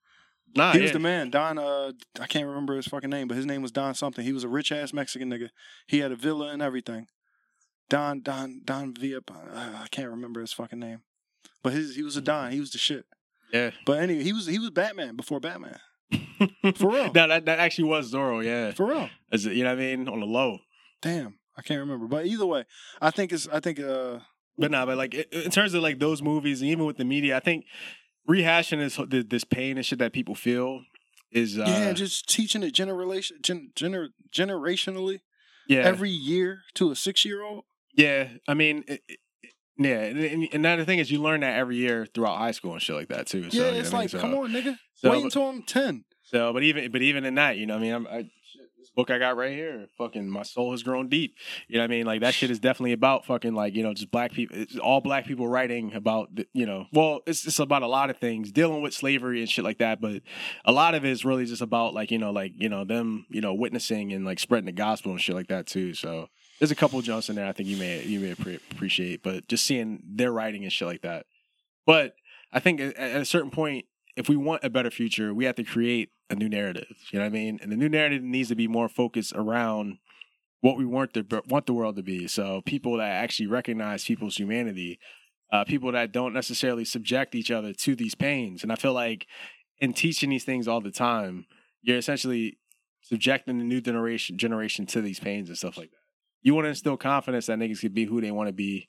[0.55, 0.83] nah, He yeah.
[0.85, 1.29] was the man.
[1.29, 1.59] Don.
[1.59, 4.25] Uh, I can't remember his fucking name, but his name was Don something.
[4.25, 5.49] He was a rich ass Mexican nigga.
[5.85, 7.05] He had a villa and everything.
[7.89, 8.21] Don.
[8.21, 8.61] Don.
[8.63, 9.21] Don Villa.
[9.29, 11.01] Uh, I can't remember his fucking name.
[11.63, 12.51] But his he was a Don.
[12.51, 13.05] He was the shit.
[13.51, 15.79] Yeah, But anyway, he was he was Batman before Batman.
[16.75, 17.11] For real.
[17.11, 18.43] no, that that actually was Zorro.
[18.45, 19.09] Yeah, For real.
[19.31, 20.07] Is it, you know what I mean?
[20.07, 20.59] On the low.
[21.01, 21.39] Damn.
[21.57, 22.05] I can't remember.
[22.07, 22.65] But either way,
[23.01, 24.19] I think it's I think uh
[24.57, 27.35] But nah, but like in terms of like those movies, and even with the media,
[27.35, 27.65] I think
[28.29, 30.83] rehashing this this pain and shit that people feel
[31.31, 35.19] is uh, yeah, just teaching it generation gen, gener, generationally
[35.67, 37.65] yeah, every year to a six year old.
[37.95, 38.27] Yeah.
[38.47, 39.19] I mean, it, it-
[39.81, 42.81] yeah, and, and another thing is you learn that every year throughout high school and
[42.81, 43.49] shit like that too.
[43.49, 44.01] So, Yeah, you know it's what I mean?
[44.01, 44.77] like, So- come on, nigga.
[44.95, 46.03] so, Wait until I'm ten.
[46.23, 48.67] So, but even but even in that, you know, what I mean, I'm, I, shit,
[48.77, 51.33] this book I got right here, fucking, my soul has grown deep.
[51.69, 53.93] You know, what I mean, like that shit is definitely about fucking, like you know,
[53.93, 57.57] just black people, it's all black people writing about, the, you know, well, it's it's
[57.59, 60.01] about a lot of things, dealing with slavery and shit like that.
[60.01, 60.23] But
[60.65, 63.25] a lot of it is really just about like you know, like you know, them,
[63.29, 65.93] you know, witnessing and like spreading the gospel and shit like that too.
[65.93, 66.27] So.
[66.59, 69.65] There's a couple jumps in there I think you may you may appreciate, but just
[69.65, 71.25] seeing their writing and shit like that.
[71.85, 72.15] But
[72.51, 73.85] I think at, a certain point,
[74.15, 76.97] if we want a better future, we have to create a new narrative.
[77.11, 77.59] You know what I mean?
[77.61, 79.97] And the new narrative needs to be more focused around
[80.61, 82.27] what we want the want the world to be.
[82.27, 84.99] So people that actually recognize people's humanity,
[85.51, 88.63] uh, people that don't necessarily subject each other to these pains.
[88.63, 89.25] And I feel like
[89.79, 91.45] in teaching these things all the time,
[91.81, 92.57] you're essentially
[93.01, 95.98] subjecting the new generation generation to these pains and stuff like that.
[96.41, 98.87] You want to instill confidence that niggas can be who they want to be,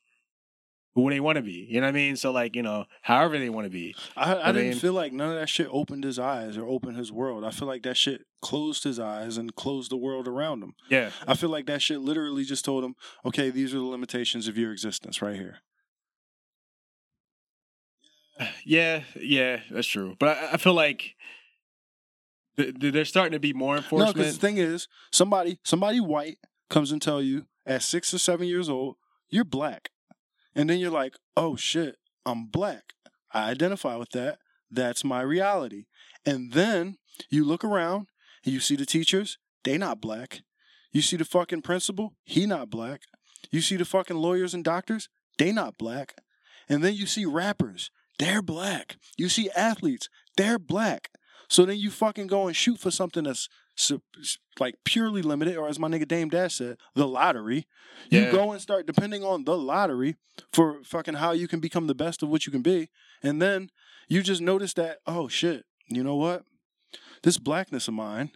[0.95, 1.67] who they want to be.
[1.69, 2.17] You know what I mean?
[2.17, 3.95] So like you know, however they want to be.
[4.17, 6.67] I, I, I didn't mean- feel like none of that shit opened his eyes or
[6.67, 7.45] opened his world.
[7.45, 10.75] I feel like that shit closed his eyes and closed the world around him.
[10.89, 11.11] Yeah.
[11.27, 12.95] I feel like that shit literally just told him,
[13.25, 15.59] okay, these are the limitations of your existence right here.
[18.65, 20.17] Yeah, yeah, that's true.
[20.19, 21.15] But I, I feel like
[22.57, 24.17] th- th- there's starting to be more enforcement.
[24.17, 26.39] No, because the thing is, somebody somebody white
[26.71, 28.97] comes and tell you at six or seven years old,
[29.29, 29.91] you're black.
[30.55, 32.95] And then you're like, oh shit, I'm black.
[33.33, 34.39] I identify with that.
[34.71, 35.85] That's my reality.
[36.25, 36.97] And then
[37.29, 38.07] you look around
[38.45, 40.41] and you see the teachers, they not black.
[40.93, 43.03] You see the fucking principal, he not black.
[43.51, 45.09] You see the fucking lawyers and doctors,
[45.39, 46.15] they not black.
[46.69, 48.97] And then you see rappers, they're black.
[49.17, 51.11] You see athletes, they're black.
[51.49, 53.49] So then you fucking go and shoot for something that's
[54.59, 57.67] like purely limited, or as my nigga Dame Dash said, the lottery.
[58.11, 58.33] You Yeah.
[58.33, 60.17] go and start depending on the lottery
[60.53, 62.89] for fucking how you can become the best of what you can be.
[63.23, 63.71] And then
[64.09, 66.45] you just notice that, oh shit, you know what?
[67.23, 68.31] This blackness of mine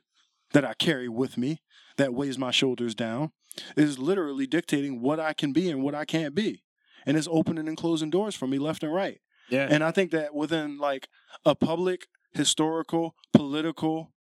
[0.52, 1.60] that I carry with me,
[1.96, 3.32] that weighs my shoulders down,
[3.76, 6.62] is literally dictating what I can be and what I can't be.
[7.06, 9.20] And it's opening and closing doors for me left and right.
[9.48, 11.08] yeah, And I think that within like
[11.44, 14.12] a public, historical, political,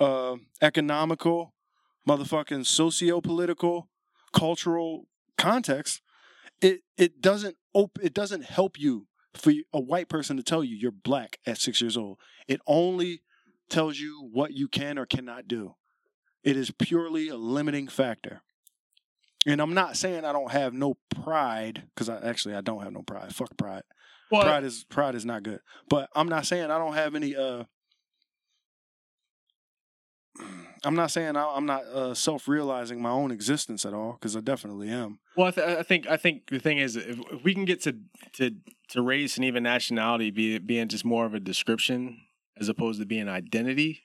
[0.00, 1.54] uh, economical,
[2.08, 3.88] motherfucking socio-political,
[4.32, 5.06] cultural
[5.38, 6.00] context,
[6.60, 10.76] it it doesn't op- it doesn't help you for a white person to tell you
[10.76, 12.18] you're black at six years old.
[12.48, 13.22] It only
[13.68, 15.76] tells you what you can or cannot do.
[16.42, 18.42] It is purely a limiting factor.
[19.46, 22.92] And I'm not saying I don't have no pride because I actually I don't have
[22.92, 23.34] no pride.
[23.34, 23.82] Fuck pride.
[24.30, 25.60] Well, pride is pride is not good.
[25.88, 27.36] But I'm not saying I don't have any.
[27.36, 27.64] uh
[30.84, 34.40] I'm not saying I, I'm not uh, self-realizing my own existence at all because I
[34.40, 35.18] definitely am.
[35.36, 37.82] Well, I, th- I think I think the thing is, if, if we can get
[37.82, 37.96] to
[38.34, 38.52] to
[38.88, 42.20] to race and even nationality be, being just more of a description
[42.58, 44.02] as opposed to being identity.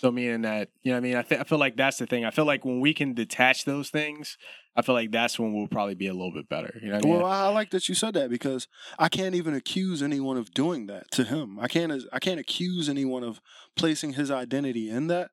[0.00, 2.06] So meaning that you know, what I mean, I th- I feel like that's the
[2.06, 2.24] thing.
[2.24, 4.38] I feel like when we can detach those things,
[4.74, 6.78] I feel like that's when we'll probably be a little bit better.
[6.80, 7.18] You know, what I mean?
[7.18, 8.66] Well, I I like that you said that because
[8.98, 11.58] I can't even accuse anyone of doing that to him.
[11.60, 11.92] I can't.
[12.12, 13.42] I can't accuse anyone of
[13.76, 15.32] placing his identity in that,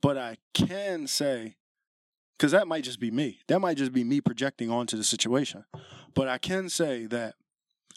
[0.00, 1.56] but I can say,
[2.36, 3.40] because that might just be me.
[3.48, 5.64] That might just be me projecting onto the situation.
[6.14, 7.34] But I can say that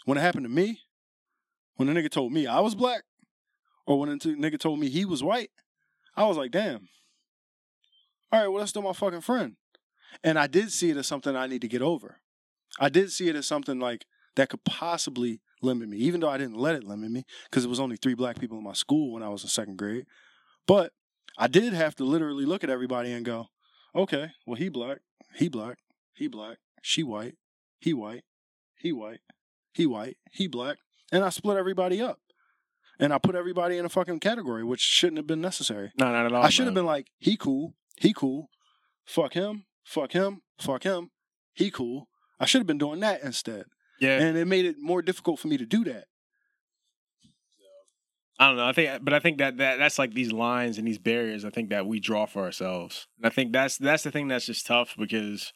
[0.04, 0.80] when it happened to me,
[1.76, 3.04] when the nigga told me I was black,
[3.86, 5.50] or when the nigga told me he was white,
[6.16, 6.88] I was like, damn.
[8.30, 9.56] All right, well, that's still my fucking friend.
[10.24, 12.20] And I did see it as something I need to get over.
[12.80, 16.38] I did see it as something like that could possibly limit me, even though I
[16.38, 19.12] didn't let it limit me because it was only three black people in my school
[19.12, 20.06] when I was in second grade.
[20.66, 20.92] But
[21.38, 23.46] I did have to literally look at everybody and go,
[23.94, 24.98] okay, well, he black,
[25.34, 25.78] he black,
[26.14, 27.34] he black, she white,
[27.80, 28.24] he white,
[28.76, 29.20] he white,
[29.72, 30.78] he white, he black.
[31.10, 32.18] And I split everybody up.
[32.98, 35.92] And I put everybody in a fucking category, which shouldn't have been necessary.
[35.98, 36.42] no, not at all.
[36.42, 38.48] I should have been like, he cool, he cool,
[39.04, 41.10] fuck him, fuck him, fuck him,
[41.52, 42.08] he cool.
[42.38, 43.64] I should have been doing that instead.
[44.00, 46.06] Yeah, And it made it more difficult for me to do that.
[48.38, 48.66] I don't know.
[48.66, 51.44] I think, uh, but I think that, that that's like these lines and these barriers.
[51.44, 53.06] I think that we draw for ourselves.
[53.18, 55.52] And I think that's that's the thing that's just tough because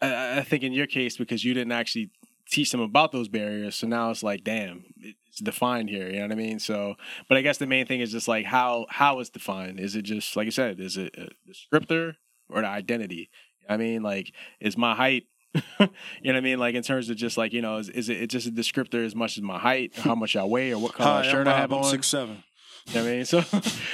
[0.00, 2.10] I, I think in your case because you didn't actually
[2.50, 6.08] teach them about those barriers, so now it's like, damn, it's defined here.
[6.08, 6.58] You know what I mean?
[6.58, 6.96] So,
[7.28, 9.80] but I guess the main thing is just like how how it's defined.
[9.80, 10.80] Is it just like you said?
[10.80, 12.16] Is it a descriptor
[12.50, 13.30] or the identity?
[13.68, 15.88] I mean, like, is my height you know
[16.24, 16.58] what I mean?
[16.58, 19.04] Like in terms of just like you know, is, is it it's just a descriptor
[19.04, 21.54] as much as my height, how much I weigh, or what color Hi, shirt I'm
[21.54, 21.84] I have I'm on?
[21.84, 22.42] six seven.
[22.88, 23.24] You know what I mean?
[23.24, 23.36] So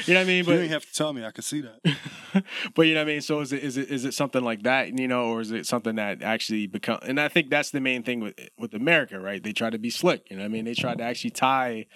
[0.06, 0.44] you know what I mean?
[0.44, 1.24] But you didn't have to tell me.
[1.24, 1.96] I could see that.
[2.74, 3.20] but you know what I mean?
[3.20, 4.98] So is it is it is it something like that?
[4.98, 7.00] You know, or is it something that actually become?
[7.02, 9.42] And I think that's the main thing with with America, right?
[9.42, 10.30] They try to be slick.
[10.30, 10.64] You know what I mean?
[10.64, 11.86] They try to actually tie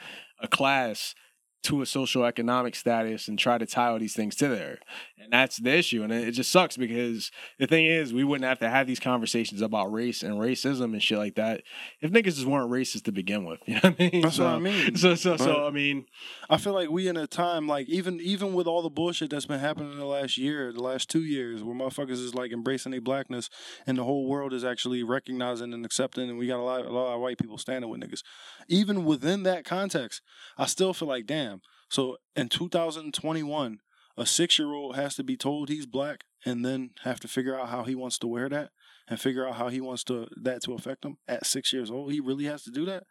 [0.41, 1.15] a class
[1.63, 4.79] to a social economic status and try to tie all these things to there.
[5.23, 6.03] And that's the issue.
[6.03, 9.63] And it just sucks because the thing is, we wouldn't have to have these conversations
[9.63, 11.63] about race and racism and shit like that
[12.01, 13.61] if niggas just weren't racist to begin with.
[13.73, 14.23] You know what I mean?
[14.23, 14.97] That's so, what I mean.
[14.97, 16.05] So, so, so, But- I mean,
[16.51, 19.47] I feel like we in a time like even even with all the bullshit that's
[19.47, 22.93] been happening in the last year, the last two years, where motherfuckers is like embracing
[22.93, 23.49] their blackness,
[23.87, 26.91] and the whole world is actually recognizing and accepting, and we got a lot, a
[26.91, 28.23] lot of white people standing with niggas.
[28.69, 30.21] Even within that context,
[30.59, 31.52] I still feel like damn.
[31.93, 33.81] So in 2021,
[34.17, 37.59] a six year old has to be told he's black, and then have to figure
[37.59, 38.71] out how he wants to wear that,
[39.09, 42.11] and figure out how he wants to that to affect him at six years old.
[42.11, 43.05] He really has to do that.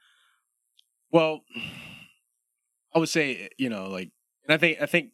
[1.11, 1.41] Well,
[2.95, 4.09] I would say you know like,
[4.47, 5.11] and I think I think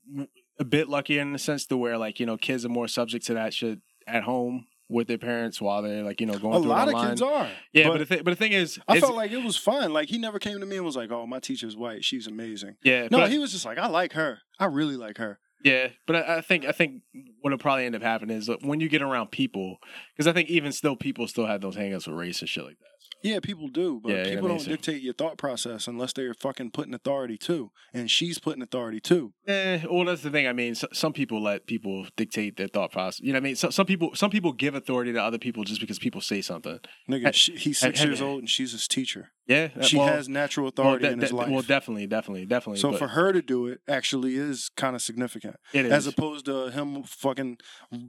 [0.58, 3.26] a bit lucky in the sense to where like you know kids are more subject
[3.26, 6.60] to that shit at home with their parents while they're like you know going through
[6.60, 7.10] A through lot of online.
[7.10, 7.50] kids are.
[7.74, 9.92] Yeah, but- but, the thing, but the thing is, I felt like it was fun.
[9.94, 12.06] Like he never came to me and was like, "Oh, my teacher's white.
[12.06, 14.40] She's amazing." yeah, No, but, he was just like, "I like her.
[14.60, 17.02] I really like her." yeah, but I, I think I think
[17.42, 19.78] what'll probably end up happening is when you get around people,
[20.16, 22.78] because I think even still people still have those hangups with race and shit like
[22.80, 22.86] that.
[23.24, 24.58] Yeah, people do, but Yeah, people what I mean?
[24.66, 29.00] don't dictate your thought process unless they're fucking putting authority too, and she's putting authority
[29.00, 29.34] too.
[29.48, 30.48] Eh, well, that's the thing.
[30.48, 33.20] I mean, so, some people let people dictate their thought process.
[33.22, 33.56] You know what I mean?
[33.56, 36.80] So, some people, some people give authority to other people just because people say something.
[37.10, 39.32] Nigga, she, he's six years old and she's his teacher.
[39.48, 41.50] Yeah, uh, She well, has natural well, authority de- in his de- life.
[41.50, 42.80] well, definitely, definitely, definitely.
[42.82, 45.92] so but for her to do it actually is kind of significant, it is.
[45.92, 47.58] as opposed to him fucking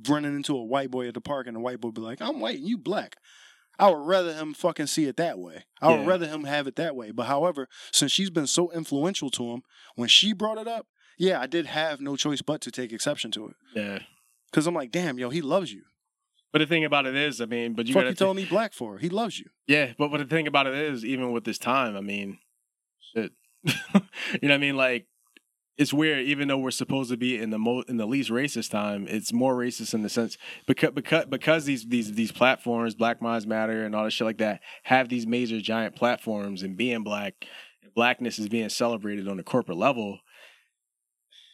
[0.08, 2.40] running into a white boy at the park and the white boy be like, "I'm
[2.40, 3.16] white and you black."
[3.78, 5.64] I would rather him fucking see it that way.
[5.80, 6.06] I would Yeah.
[6.06, 7.10] rather him have it that way.
[7.12, 9.62] But however, since she's been so influential to him,
[9.94, 13.30] when she brought it up, yeah, I did have no choice but to take exception
[13.32, 13.56] to it.
[13.74, 13.98] yeah.
[14.52, 15.82] Cause I'm like, damn, yo, he loves you.
[16.52, 18.46] But the thing about it is, I mean, but you Fuck you thi- telling me
[18.46, 18.96] black for?
[18.98, 19.46] He loves you.
[19.66, 22.38] Yeah, but but the thing about it is, even with this time, I mean,
[23.14, 23.32] shit.
[23.64, 24.00] you know
[24.40, 24.76] what I mean?
[24.76, 25.06] Like,
[25.78, 26.26] it's weird.
[26.26, 29.32] Even though we're supposed to be in the mo- in the least racist time, it's
[29.32, 33.84] more racist in the sense because because because these these these platforms, Black Minds Matter,
[33.84, 37.46] and all this shit like that, have these major giant platforms, and being black,
[37.94, 40.18] blackness is being celebrated on a corporate level.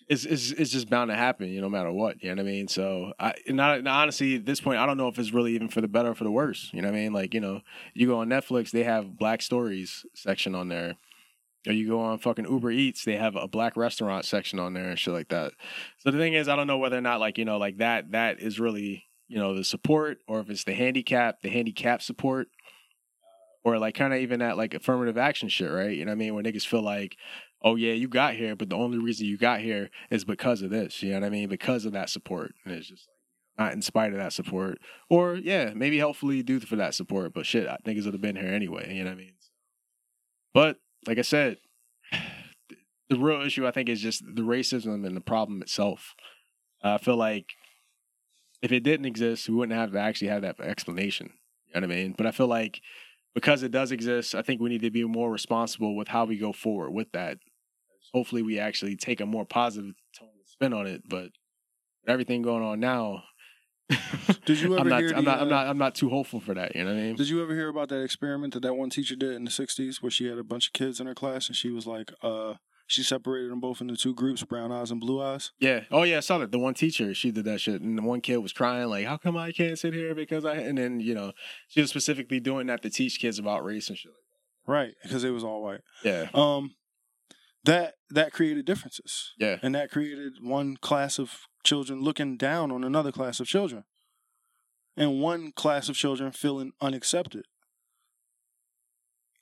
[0.07, 2.23] It's, it's, it's just bound to happen, you know, no matter what.
[2.23, 2.69] You know what I mean?
[2.69, 5.81] So, I not honestly, at this point, I don't know if it's really even for
[5.81, 6.69] the better or for the worse.
[6.75, 7.15] You know what I mean?
[7.15, 7.63] Like, you know,
[7.95, 10.97] you go on Netflix, they have Black Stories section on there.
[11.67, 14.91] Or you go on fucking Uber Eats, they have a black restaurant section on there
[14.91, 15.53] and shit like that.
[15.99, 18.11] So the thing is, I don't know whether or not like, you know, like that
[18.13, 22.49] that is really you know the support, or if it's the handicap, the handicap support,
[23.23, 25.97] uh, or like kind of even that like affirmative action shit, right?
[25.97, 26.35] You know what I mean?
[26.35, 27.17] Where niggas feel like,
[27.63, 30.71] oh yeah, you got here, but the only reason you got here is because of
[30.71, 31.03] this.
[31.03, 31.49] You know what I mean?
[31.49, 33.09] Because of that support, and it's just
[33.59, 37.47] not in spite of that support, or yeah, maybe helpfully due for that support, but
[37.47, 38.95] shit, niggas would have been here anyway.
[38.95, 39.33] You know what I mean?
[40.53, 40.77] But
[41.07, 41.59] like I said,
[43.09, 46.15] the real issue I think is just the racism and the problem itself.
[46.83, 47.55] I feel like
[48.63, 51.33] if it didn't exist, we wouldn't have to actually have that explanation.
[51.67, 52.15] You know what I mean?
[52.17, 52.81] But I feel like
[53.35, 56.39] because it does exist, I think we need to be more responsible with how we
[56.39, 57.39] go forward with that.
[58.13, 61.03] Hopefully, we actually take a more positive tone spin on it.
[61.09, 61.31] But
[62.07, 63.25] everything going on now,
[64.47, 65.13] Did you ever I'm not, hear?
[65.15, 66.75] I'm not, I'm uh, not, I'm not too hopeful for that.
[66.75, 67.17] You know what I mean?
[67.17, 70.03] Did you ever hear about that experiment that that one teacher did in the '60s,
[70.03, 72.55] where she had a bunch of kids in her class and she was like, uh,
[72.87, 75.53] she separated them both into two groups, brown eyes and blue eyes.
[75.59, 75.85] Yeah.
[75.91, 76.53] Oh yeah, I saw that.
[76.53, 79.17] The one teacher, she did that shit, and the one kid was crying like, "How
[79.17, 81.33] come I can't sit here because I?" And then you know,
[81.69, 84.13] she was specifically doing that to teach kids about race and shit.
[84.67, 85.83] Right, because it was all white.
[86.03, 86.29] Yeah.
[86.33, 86.75] Um,
[87.65, 89.33] that that created differences.
[89.39, 89.59] Yeah.
[89.63, 93.85] and that created one class of children looking down on another class of children
[94.97, 97.47] and one class of children feeling unaccepted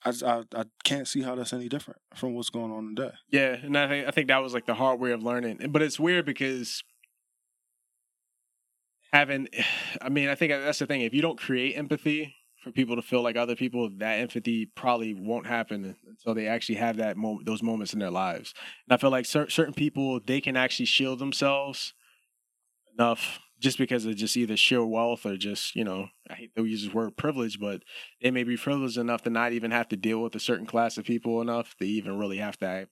[0.04, 3.56] I, I, I can't see how that's any different from what's going on today Yeah,
[3.62, 5.60] and I think I think that was like the hard way of learning.
[5.70, 6.82] But it's weird because
[9.12, 9.48] having,
[10.02, 11.02] I mean, I think that's the thing.
[11.02, 15.14] If you don't create empathy for people to feel like other people, that empathy probably
[15.14, 18.54] won't happen until they actually have that moment, those moments in their lives.
[18.88, 21.94] And I feel like cer- certain people they can actually shield themselves
[22.98, 26.64] enough just because of just either sheer wealth or just you know I hate to
[26.64, 27.82] use this word privilege, but
[28.20, 30.98] they may be privileged enough to not even have to deal with a certain class
[30.98, 32.88] of people enough to even really have to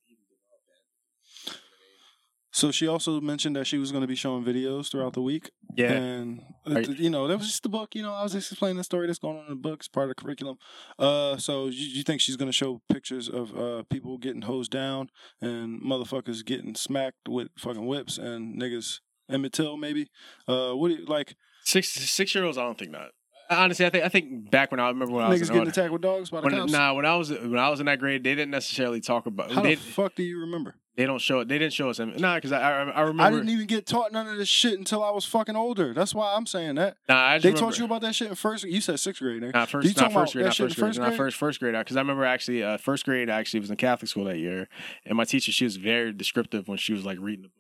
[2.53, 5.51] so she also mentioned that she was going to be showing videos throughout the week.
[5.77, 5.93] Yeah.
[5.93, 8.77] And uh, you know that was just the book you know i was just explaining
[8.77, 10.57] the story that's going on in the book it's part of the curriculum.
[10.99, 14.73] Uh so you, you think she's going to show pictures of uh people getting hosed
[14.73, 18.99] down and motherfuckers getting smacked with fucking whips and niggas
[19.31, 20.09] emmett till maybe
[20.49, 23.11] uh what do you like Six six year olds, I don't think not.
[23.51, 25.59] Honestly, I think I think back when I remember when I was niggas in getting
[25.61, 27.81] order- attacked with dogs by the when, cops nah, when I was when I was
[27.81, 29.51] in that grade, they didn't necessarily talk about.
[29.53, 31.49] how They, the fuck do you remember they don't show it.
[31.49, 31.99] They didn't show us.
[31.99, 33.23] Nah, because I, I I remember.
[33.23, 36.15] i didn't even get taught none of this shit until i was fucking older that's
[36.15, 38.35] why i'm saying that Nah, I just they remember, taught you about that shit in
[38.35, 39.55] first you said sixth grade nigga.
[39.55, 41.17] Not You first, not talking first grade, not first grade, first not grade?
[41.17, 41.75] first first grade.
[41.75, 44.69] Because I remember actually, uh, first grade actually was in Catholic school that year,
[45.07, 47.57] and my teacher she was very descriptive when she was like reading the book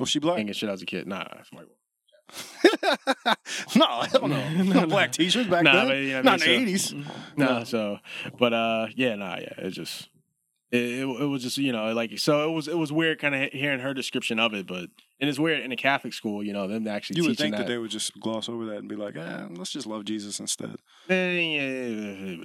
[0.00, 1.06] was she black and shit as a kid.
[1.06, 1.66] Nah, it's white.
[3.76, 4.48] no, hell no.
[4.50, 4.86] No, no no.
[4.86, 5.88] black t-shirts back Nah, then.
[5.88, 6.50] but, you know what I Not mean?
[6.60, 7.08] in the So- eighties.
[7.36, 7.64] No, No.
[7.64, 7.98] so
[8.38, 10.08] but uh yeah, nah, yeah, it just
[10.70, 13.34] it, it it was just you know like so it was it was weird kind
[13.34, 14.86] of hearing her description of it, but
[15.20, 17.62] and it's weird in a Catholic school, you know, them actually You would think that.
[17.62, 17.68] that.
[17.68, 20.76] they would just gloss over that and be like, eh, let's just love Jesus instead.
[21.10, 22.36] Eh,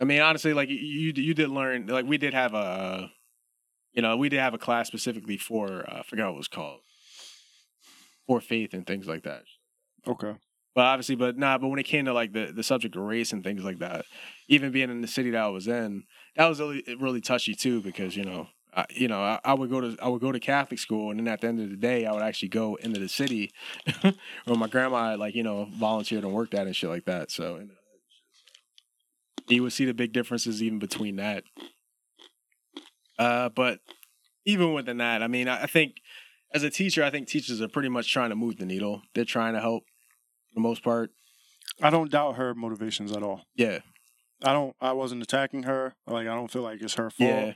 [0.00, 0.76] I mean, honestly, like you
[1.14, 3.10] you did learn like we did have a
[3.94, 6.48] you know we did have a class specifically for uh, I forgot what it was
[6.48, 6.80] called
[8.26, 9.42] for faith and things like that.
[10.06, 10.34] Okay.
[10.74, 11.56] But obviously, but nah.
[11.58, 14.06] But when it came to like the, the subject of race and things like that,
[14.48, 16.02] even being in the city that I was in,
[16.36, 18.48] that was really really touchy too because you know.
[18.76, 21.20] I, you know, I, I would go to I would go to Catholic school, and
[21.20, 23.52] then at the end of the day, I would actually go into the city,
[24.00, 27.30] where my grandma like you know volunteered and worked at and shit like that.
[27.30, 31.44] So in the hood, you would see the big differences even between that.
[33.18, 33.80] Uh, but
[34.44, 35.96] even within that, I mean, I, I think
[36.52, 39.02] as a teacher, I think teachers are pretty much trying to move the needle.
[39.14, 39.84] They're trying to help
[40.48, 41.10] for the most part.
[41.82, 43.42] I don't doubt her motivations at all.
[43.56, 43.78] Yeah,
[44.42, 44.76] I don't.
[44.80, 45.94] I wasn't attacking her.
[46.06, 47.30] Like I don't feel like it's her fault.
[47.30, 47.52] yeah.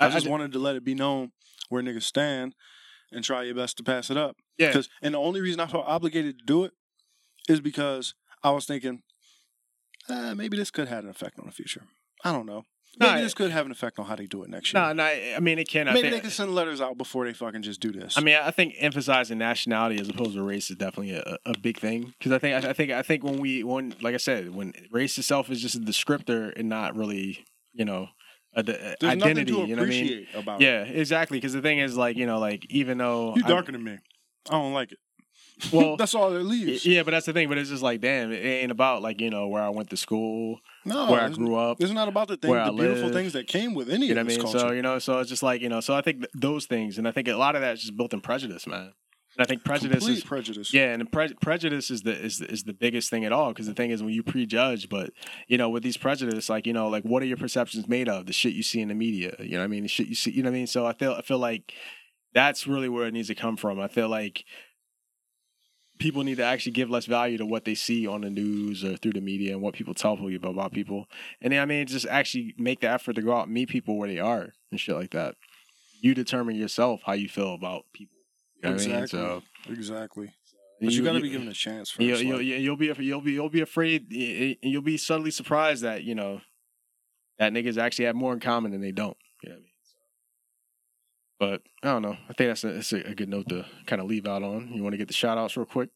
[0.00, 1.32] I I- just I- wanted to let it be known
[1.68, 2.54] where niggas stand
[3.12, 4.36] and try your best to pass it up.
[4.58, 4.68] Yeah.
[4.68, 6.72] Because and the only reason I felt obligated to do it
[7.48, 9.02] is because I was thinking,
[10.08, 11.82] eh, maybe this could have an effect on the future.
[12.24, 12.64] I don't know.
[12.98, 14.82] Maybe this could have an effect on how they do it next year.
[14.82, 15.04] No, no.
[15.04, 15.88] I mean, it can.
[15.88, 18.18] I maybe think, they can send letters out before they fucking just do this.
[18.18, 21.78] I mean, I think emphasizing nationality as opposed to race is definitely a, a big
[21.78, 24.72] thing because I think I think I think when we when like I said when
[24.90, 28.08] race itself is just a descriptor and not really you know
[28.54, 29.52] a, a identity.
[29.52, 30.26] You know what I mean?
[30.34, 30.64] about it.
[30.64, 31.38] Yeah, exactly.
[31.38, 33.98] Because the thing is, like you know, like even though You I- darker than me.
[34.48, 34.98] I don't like it.
[35.72, 36.86] Well, that's all it leaves.
[36.86, 37.48] yeah, but that's the thing.
[37.48, 39.96] But it's just like, damn, it ain't about like you know where I went to
[39.96, 41.80] school, no, where I grew up.
[41.80, 43.12] it's not about the thing, the beautiful live.
[43.14, 44.44] things that came with any You know of I this mean?
[44.44, 44.58] culture.
[44.60, 46.98] So you know, so it's just like you know, so I think th- those things,
[46.98, 48.92] and I think a lot of that is just built in prejudice, man.
[49.36, 50.74] And I think prejudice Complete is prejudice.
[50.74, 53.74] yeah, and pre- prejudice is the is is the biggest thing at all because the
[53.74, 55.10] thing is when you prejudge, but
[55.46, 58.26] you know with these prejudice, like you know, like what are your perceptions made of?
[58.26, 60.14] The shit you see in the media, you know, what I mean, the shit you
[60.16, 60.66] see, you know, what I mean.
[60.66, 61.72] So I feel I feel like
[62.34, 63.78] that's really where it needs to come from.
[63.80, 64.44] I feel like
[66.00, 68.96] people need to actually give less value to what they see on the news or
[68.96, 71.06] through the media and what people tell people about people.
[71.40, 73.96] And then, I mean, just actually make the effort to go out and meet people
[73.98, 75.36] where they are and shit like that.
[76.00, 78.16] You determine yourself how you feel about people.
[78.56, 78.96] You know what I mean?
[78.96, 79.18] exactly.
[79.18, 80.32] So exactly.
[80.80, 82.00] But you, got to be given a chance first.
[82.00, 84.06] You'll, you'll, like- you'll be you'll be you'll be afraid.
[84.10, 86.40] You'll be subtly surprised that you know
[87.38, 89.16] that niggas actually have more in common than they don't.
[89.42, 89.69] You know what I mean?
[91.40, 92.18] But I don't know.
[92.28, 94.70] I think that's a, that's a, good note to kind of leave out on.
[94.74, 95.88] You want to get the shout outs real quick?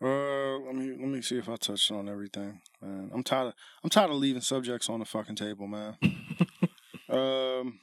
[0.00, 3.10] Uh, let me let me see if I touched on everything, man.
[3.12, 3.48] I'm tired.
[3.48, 5.96] Of, I'm tired of leaving subjects on the fucking table, man.
[7.10, 7.80] um,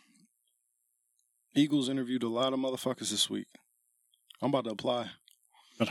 [1.55, 3.47] Eagles interviewed a lot of motherfuckers this week.
[4.41, 5.09] I'm about to apply.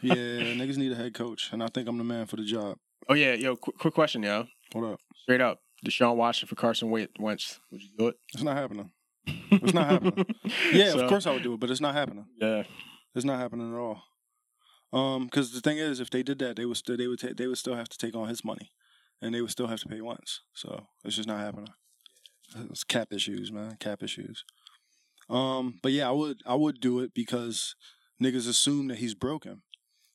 [0.00, 2.78] Yeah, niggas need a head coach, and I think I'm the man for the job.
[3.08, 4.46] oh yeah, yo, quick, quick question, yo.
[4.72, 5.00] What up?
[5.22, 7.58] Straight up, Deshaun Watson for Carson Wen- Wentz.
[7.70, 8.16] Would you do it?
[8.32, 8.90] It's not happening.
[9.50, 10.26] It's not happening.
[10.72, 12.26] Yeah, So, of course I would do it, but it's not happening.
[12.40, 12.64] Yeah,
[13.14, 14.02] It's not happening at all.
[14.92, 17.34] Um, because the thing is, if they did that, they would still they would ta-
[17.36, 18.70] they would still have to take on his money,
[19.20, 20.40] and they would still have to pay once.
[20.54, 21.68] So it's just not happening.
[22.70, 23.76] It's cap issues, man.
[23.80, 24.44] Cap issues.
[25.28, 27.74] Um, but yeah, I would I would do it because
[28.22, 29.60] niggas assume that he's broken,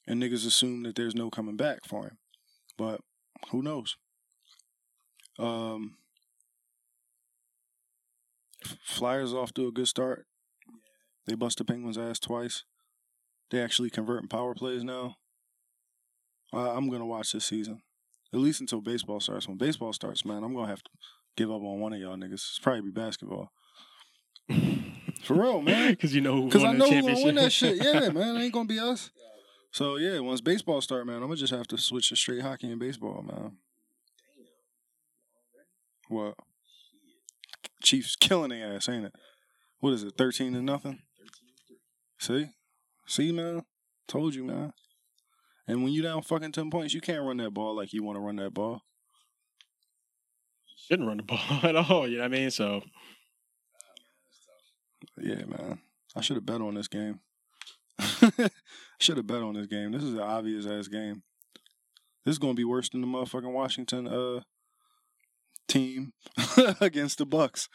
[0.08, 2.18] and niggas assume that there's no coming back for him.
[2.78, 3.02] But
[3.52, 3.96] who knows?
[5.38, 5.98] Um,
[8.84, 10.26] Flyers off to a good start.
[11.26, 12.64] They bust the Penguins' ass twice.
[13.52, 15.16] They actually converting power plays now.
[16.54, 17.82] I I'm gonna watch this season,
[18.34, 19.48] at least until baseball starts.
[19.48, 20.92] When baseball starts, man, I'm gonna have to
[21.36, 22.34] give up on one of y'all niggas.
[22.34, 23.52] It's probably be basketball.
[25.24, 25.92] For real, man.
[25.92, 27.78] because you know who Because I know the who gonna win that shit.
[27.84, 28.36] Yeah, man.
[28.36, 29.10] It ain't gonna be us.
[29.72, 32.70] So yeah, once baseball start, man, I'm gonna just have to switch to straight hockey
[32.70, 33.58] and baseball, man.
[36.10, 36.36] What?
[37.84, 39.14] Chiefs killing their ass, ain't it?
[39.80, 40.14] What is it?
[40.18, 41.00] Thirteen to nothing.
[42.20, 42.48] See,
[43.06, 43.64] see, man.
[44.08, 44.74] Told you, man.
[45.68, 48.16] And when you down fucking ten points, you can't run that ball like you want
[48.16, 48.82] to run that ball.
[50.88, 52.08] Shouldn't run the ball at all.
[52.08, 52.52] You know what I mean?
[52.52, 52.82] So
[55.18, 55.80] Yeah, man.
[56.16, 57.20] I should have bet on this game.
[59.00, 59.92] should have bet on this game.
[59.92, 61.24] This is an obvious ass game.
[62.26, 64.42] This is gonna be worse than the motherfucking Washington uh
[65.68, 66.14] team
[66.82, 67.70] against the Bucks.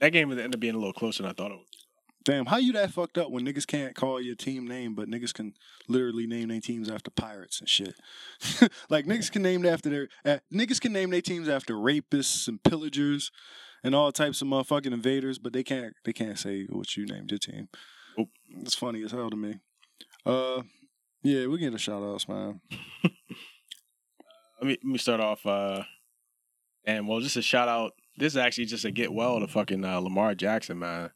[0.00, 1.66] that game would end up being a little closer than I thought it would.
[2.24, 5.34] Damn, how you that fucked up when niggas can't call your team name, but niggas
[5.34, 5.52] can
[5.88, 7.94] literally name their teams after pirates and shit.
[8.88, 12.62] like niggas can name after their uh, niggas can name their teams after rapists and
[12.62, 13.30] pillagers
[13.82, 17.30] and all types of motherfucking invaders, but they can't they can't say what you named
[17.30, 17.68] your team.
[18.16, 18.30] Nope.
[18.62, 19.56] It's funny as hell to me.
[20.24, 20.62] Uh,
[21.22, 22.62] yeah, we get a shout outs, man.
[24.60, 25.44] Let me let me start off.
[25.44, 25.82] uh
[26.86, 27.92] And well, just a shout out.
[28.16, 31.10] This is actually just a get well to fucking uh, Lamar Jackson, man.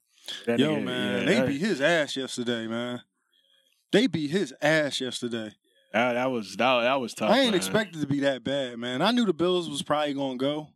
[0.47, 3.03] That Yo, nigga- man, yeah, they beat his ass yesterday, man.
[3.93, 5.53] They beat his ass yesterday.
[5.93, 7.31] that, that was that, that was tough.
[7.31, 7.55] I ain't man.
[7.55, 9.01] expected to be that bad, man.
[9.01, 10.69] I knew the Bills was probably gonna go.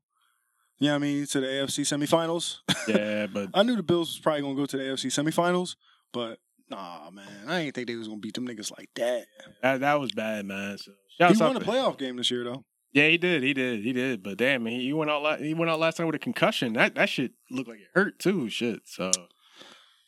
[0.79, 1.27] You know what I mean?
[1.27, 2.59] To the AFC semifinals.
[2.89, 5.77] Yeah, but I knew the Bills was probably gonna go to the AFC semifinals,
[6.13, 9.27] but nah, man, I ain't think they was gonna beat them niggas like that.
[9.63, 10.79] that that was bad, man.
[10.79, 12.65] So He won a playoff game this year though.
[12.93, 13.43] Yeah, he did.
[13.43, 13.83] He did.
[13.83, 14.23] He did.
[14.23, 15.23] But damn, he, he went out.
[15.23, 16.75] La- he went out last time with a concussion.
[16.75, 18.49] That that shit looked like it hurt too.
[18.51, 18.81] Shit.
[18.85, 19.11] So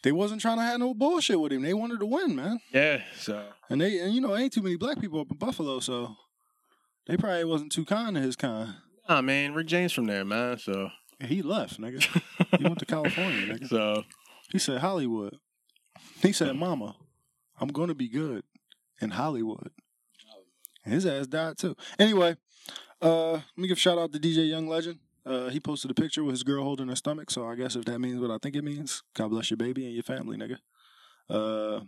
[0.02, 1.62] They wasn't trying to have no bullshit with him.
[1.62, 2.60] They wanted to win, man.
[2.72, 3.02] yeah.
[3.16, 6.14] So And they and you know, ain't too many black people up in Buffalo, so
[7.06, 8.74] they probably wasn't too kind to his kind.
[9.08, 9.54] nah, man.
[9.54, 10.58] Rick James from there, man.
[10.58, 12.04] So He left, nigga.
[12.58, 13.68] He went to California, nigga.
[13.68, 14.04] so
[14.52, 15.36] He said Hollywood.
[16.22, 16.96] He said, Mama,
[17.58, 18.44] I'm gonna be good
[19.00, 19.70] in Hollywood.
[20.84, 21.76] And his ass died too.
[21.98, 22.36] Anyway,
[23.00, 24.98] uh, let me give a shout out to DJ Young Legend.
[25.26, 27.86] Uh, he posted a picture with his girl holding her stomach, so I guess if
[27.86, 30.58] that means what I think it means, God bless your baby and your family, nigga.
[31.30, 31.84] Uh,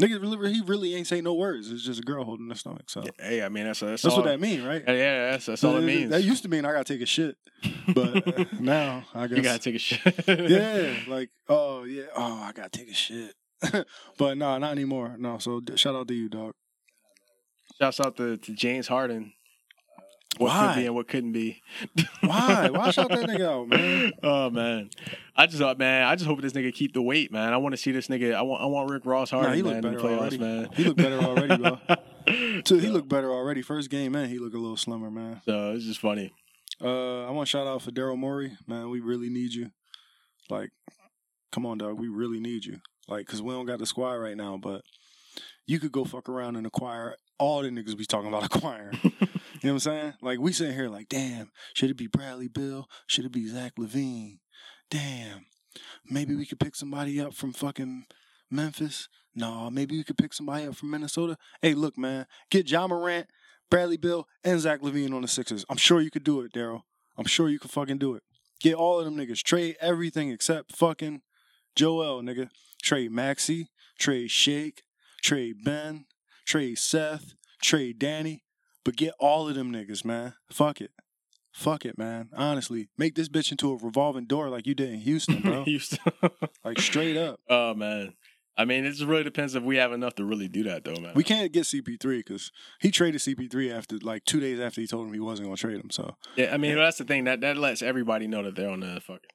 [0.00, 1.70] nigga, really, he really ain't say no words.
[1.70, 2.88] It's just a girl holding her stomach.
[2.88, 4.82] So hey, I mean that's that's, that's all, what that mean, right?
[4.86, 6.10] Yeah, that's, that's all it means.
[6.10, 7.36] That used to mean I gotta take a shit,
[7.94, 10.24] but uh, now I guess you gotta take a shit.
[10.50, 13.34] yeah, like oh yeah, oh I gotta take a shit.
[14.18, 15.16] but no, not anymore.
[15.18, 16.54] No, so shout out to you, dog.
[17.80, 19.32] Shouts out to, to James Harden.
[20.36, 20.74] What Why?
[20.74, 21.62] could be and what couldn't be.
[22.20, 22.68] Why?
[22.70, 24.12] Why shout that nigga out, man?
[24.22, 24.90] Oh man,
[25.34, 27.52] I just thought, man, I just hope this nigga keep the weight, man.
[27.52, 28.34] I want to see this nigga.
[28.34, 30.18] I want, I want Rick Ross Harden, Nah, he look man, in the better playoffs,
[30.18, 30.38] already.
[30.38, 30.68] man.
[30.74, 31.78] He look better already, bro.
[32.66, 33.62] So he looked better already.
[33.62, 35.40] First game, man, he looked a little slimmer, man.
[35.46, 36.30] So it's just funny.
[36.82, 38.90] Uh, I want to shout out for Daryl Morey, man.
[38.90, 39.70] We really need you.
[40.50, 40.68] Like,
[41.52, 41.98] come on, dog.
[41.98, 42.80] We really need you.
[43.08, 44.82] Like, cause we don't got the squad right now, but
[45.66, 48.98] you could go fuck around and acquire all the niggas we talking about acquiring.
[49.02, 49.20] you know
[49.60, 50.14] what I'm saying?
[50.22, 52.88] Like, we sitting here like, damn, should it be Bradley Beal?
[53.06, 54.38] Should it be Zach LaVine?
[54.90, 55.46] Damn,
[56.08, 58.06] maybe we could pick somebody up from fucking
[58.50, 59.08] Memphis.
[59.34, 61.36] No, maybe we could pick somebody up from Minnesota.
[61.62, 63.26] Hey, look, man, get Ja Morant,
[63.70, 65.64] Bradley Beal, and Zach LaVine on the Sixers.
[65.68, 66.82] I'm sure you could do it, Daryl.
[67.16, 68.22] I'm sure you could fucking do it.
[68.60, 69.42] Get all of them niggas.
[69.42, 71.22] Trade everything except fucking
[71.76, 72.48] Joel, nigga.
[72.82, 73.68] Trade Maxey,
[73.98, 74.82] trade Shake,
[75.22, 76.06] trade Ben,
[76.48, 78.42] trade Seth, trade Danny.
[78.84, 80.34] But get all of them niggas, man.
[80.50, 80.90] Fuck it.
[81.52, 82.30] Fuck it, man.
[82.34, 85.64] Honestly, make this bitch into a revolving door like you did in Houston, bro.
[85.64, 85.98] Houston.
[86.64, 87.40] like straight up.
[87.48, 88.14] oh man.
[88.56, 91.00] I mean, it just really depends if we have enough to really do that, though,
[91.00, 91.12] man.
[91.14, 95.06] We can't get CP3 because he traded CP3 after like two days after he told
[95.06, 95.90] him he wasn't going to trade him.
[95.90, 98.80] So Yeah, I mean that's the thing that that lets everybody know that they're on
[98.80, 99.30] the fucking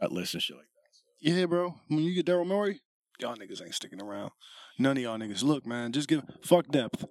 [0.00, 1.30] cut list and shit like that.
[1.32, 1.74] yeah, bro.
[1.88, 2.80] When you get Daryl Morey,
[3.20, 4.30] y'all niggas ain't sticking around.
[4.78, 5.42] None of y'all niggas.
[5.42, 7.04] Look, man, just give fuck depth.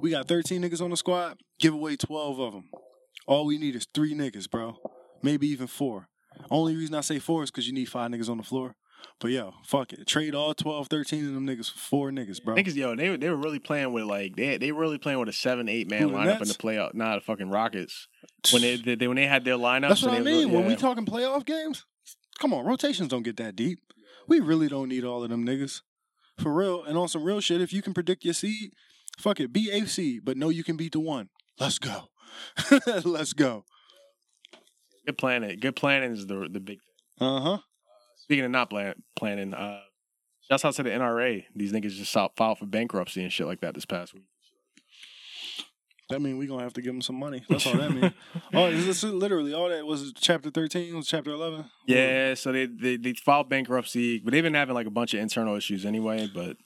[0.00, 1.38] We got 13 niggas on the squad.
[1.60, 2.64] Give away 12 of them.
[3.26, 4.76] All we need is three niggas, bro.
[5.22, 6.08] Maybe even four.
[6.50, 8.74] Only reason I say four is because you need five niggas on the floor.
[9.20, 10.06] But yo, fuck it.
[10.06, 12.54] Trade all 12, 13 of them niggas for four niggas, bro.
[12.56, 15.18] Niggas, yo, they were- they were really playing with like they they were really playing
[15.20, 16.56] with a seven eight man Who, the lineup in Nets?
[16.56, 16.94] the playoff.
[16.94, 18.08] Not the fucking Rockets
[18.52, 19.88] when they, they when they had their lineups.
[19.88, 20.54] That's what and I they was- mean.
[20.54, 20.76] When we yeah.
[20.78, 21.84] talking playoff games,
[22.40, 23.78] come on, rotations don't get that deep.
[24.28, 25.82] We really don't need all of them niggas.
[26.42, 26.82] For real.
[26.84, 28.72] And on some real shit, if you can predict your seed,
[29.18, 31.28] fuck it, be a seed, but know you can beat the one.
[31.60, 32.08] Let's go.
[33.04, 33.64] Let's go.
[35.06, 36.78] good planning, good planning is the the big.
[37.18, 37.28] thing.
[37.28, 37.58] Uh huh.
[38.16, 39.80] Speaking of not plan, planning, uh,
[40.48, 41.44] shouts out to the NRA.
[41.54, 44.24] These niggas just filed filed for bankruptcy and shit like that this past week.
[46.12, 47.42] That mean we gonna have to give them some money.
[47.48, 48.12] That's all that mean.
[48.52, 50.94] oh, is this literally all that was chapter thirteen?
[50.94, 51.64] Was chapter eleven?
[51.86, 55.20] Yeah, so they, they they filed bankruptcy, but they've been having like a bunch of
[55.20, 56.28] internal issues anyway.
[56.32, 56.58] But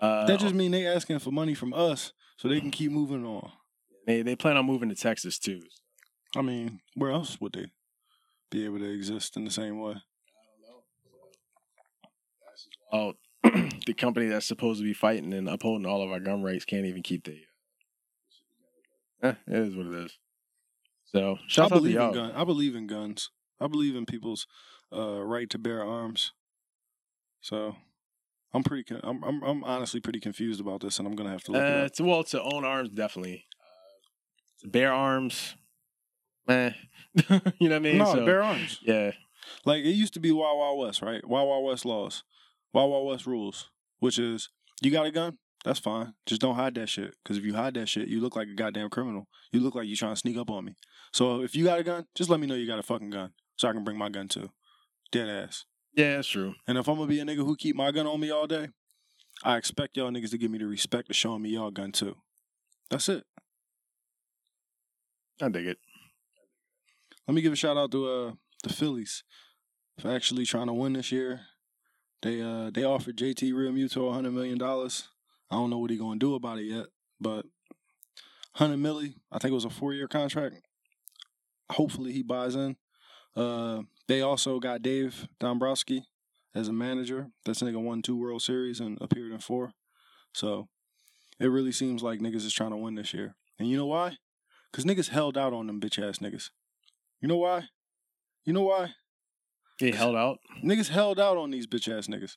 [0.00, 3.26] uh, That just mean they asking for money from us so they can keep moving
[3.26, 3.52] on.
[4.06, 5.60] they they plan on moving to Texas too.
[6.34, 7.66] I mean, where else would they
[8.50, 9.96] be able to exist in the same way?
[12.90, 13.12] Oh,
[13.42, 16.86] the company that's supposed to be fighting and upholding all of our gun rights can't
[16.86, 17.38] even keep the.
[19.22, 20.18] Eh, it is what it is.
[21.06, 22.12] So I shout out to believe in y'all.
[22.14, 22.32] gun.
[22.32, 23.30] I believe in guns.
[23.60, 24.46] I believe in people's
[24.94, 26.32] uh, right to bear arms.
[27.40, 27.76] So
[28.52, 28.84] I'm pretty.
[28.84, 31.62] Con- I'm, I'm I'm honestly pretty confused about this, and I'm gonna have to look
[31.62, 31.92] Uh, it up.
[31.94, 33.44] to, well, to own arms, definitely.
[33.60, 35.54] Uh, to bear arms,
[36.46, 36.74] man.
[37.14, 37.98] you know what I mean?
[37.98, 38.78] No, So, bear arms.
[38.82, 39.12] Yeah,
[39.64, 41.26] Like it used to be Wild Wild West, right?
[41.26, 42.22] Wild Wild West laws,
[42.72, 44.50] Wild Wild West rules, which is
[44.82, 46.14] you got a gun, that's fine.
[46.26, 47.14] Just don't hide that shit.
[47.22, 49.26] Because if you hide that shit, you look like a goddamn criminal.
[49.52, 50.74] You look like you trying to sneak up on me.
[51.12, 53.32] So if you got a gun, just let me know you got a fucking gun,
[53.56, 54.50] so I can bring my gun too.
[55.10, 55.64] Dead ass.
[55.94, 56.54] yeah, that's true.
[56.66, 58.68] And if I'm gonna be a nigga who keep my gun on me all day,
[59.42, 62.16] I expect y'all niggas to give me the respect of showing me y'all gun too.
[62.90, 63.24] That's it.
[65.40, 65.78] I dig it.
[67.26, 68.32] Let me give a shout out to uh
[68.62, 69.22] the Phillies
[69.98, 71.40] for actually trying to win this year.
[72.22, 75.08] They uh they offered JT Realmuto hundred million dollars.
[75.50, 76.86] I don't know what he gonna do about it yet,
[77.20, 77.46] but
[78.54, 80.56] hundred milli, I think it was a four year contract.
[81.70, 82.76] Hopefully he buys in.
[83.36, 86.04] Uh they also got Dave Dombrowski
[86.54, 87.28] as a manager.
[87.44, 89.72] That's nigga won two World Series and appeared in four.
[90.34, 90.68] So
[91.38, 93.36] it really seems like niggas is trying to win this year.
[93.58, 94.16] And you know why?
[94.72, 96.50] Cause niggas held out on them bitch ass niggas.
[97.20, 97.68] You know why?
[98.44, 98.94] You know why?
[99.80, 100.38] They held out.
[100.64, 102.36] Niggas held out on these bitch ass niggas.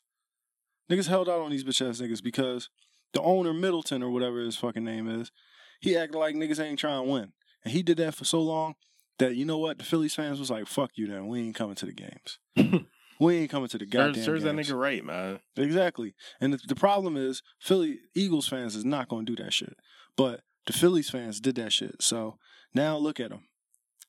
[0.90, 2.70] Niggas held out on these bitch ass niggas because
[3.14, 5.32] the owner Middleton or whatever his fucking name is,
[5.80, 7.34] he acted like niggas ain't trying to win.
[7.64, 8.76] And he did that for so long
[9.20, 9.78] that you know what?
[9.78, 11.28] The Phillies fans was like, fuck you then.
[11.28, 12.86] We ain't coming to the games.
[13.20, 15.40] we ain't coming to the goddamn Serves, serves that nigga right, man.
[15.56, 16.14] Exactly.
[16.40, 19.76] And the, the problem is Philly Eagles fans is not going to do that shit.
[20.16, 22.02] But the Phillies fans did that shit.
[22.02, 22.38] So
[22.74, 23.44] now look at him.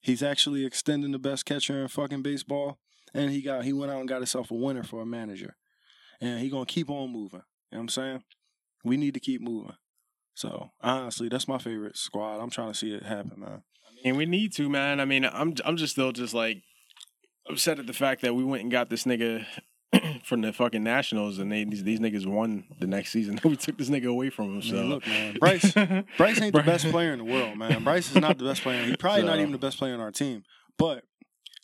[0.01, 2.79] He's actually extending the best catcher in fucking baseball
[3.15, 5.57] and he got he went out and got himself a winner for a manager.
[6.21, 7.43] And he going to keep on moving.
[7.71, 8.23] You know what I'm saying?
[8.85, 9.77] We need to keep moving.
[10.35, 12.39] So, honestly, that's my favorite squad.
[12.41, 13.63] I'm trying to see it happen, man.
[14.05, 15.01] And we need to, man.
[15.01, 16.63] I mean, I'm I'm just still just like
[17.49, 19.45] upset at the fact that we went and got this nigga
[20.25, 23.39] from the fucking Nationals, and they these, these niggas won the next season.
[23.45, 24.63] we took this nigga away from him.
[24.63, 25.37] So mean, look, man.
[25.41, 25.73] Bryce
[26.17, 27.85] Bryce ain't the best player in the world, man.
[27.85, 28.83] Bryce is not the best player.
[28.85, 30.43] He's probably not even the best player on our team,
[30.79, 31.05] but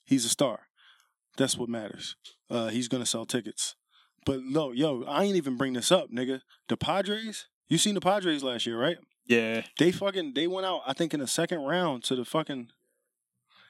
[0.04, 0.60] he's a star.
[1.36, 2.16] That's what matters.
[2.50, 3.74] Uh, he's gonna sell tickets.
[4.28, 6.42] But no, yo, I ain't even bring this up, nigga.
[6.68, 8.98] The Padres, you seen the Padres last year, right?
[9.26, 12.68] yeah, They fucking they went out, I think, in the second round to the fucking.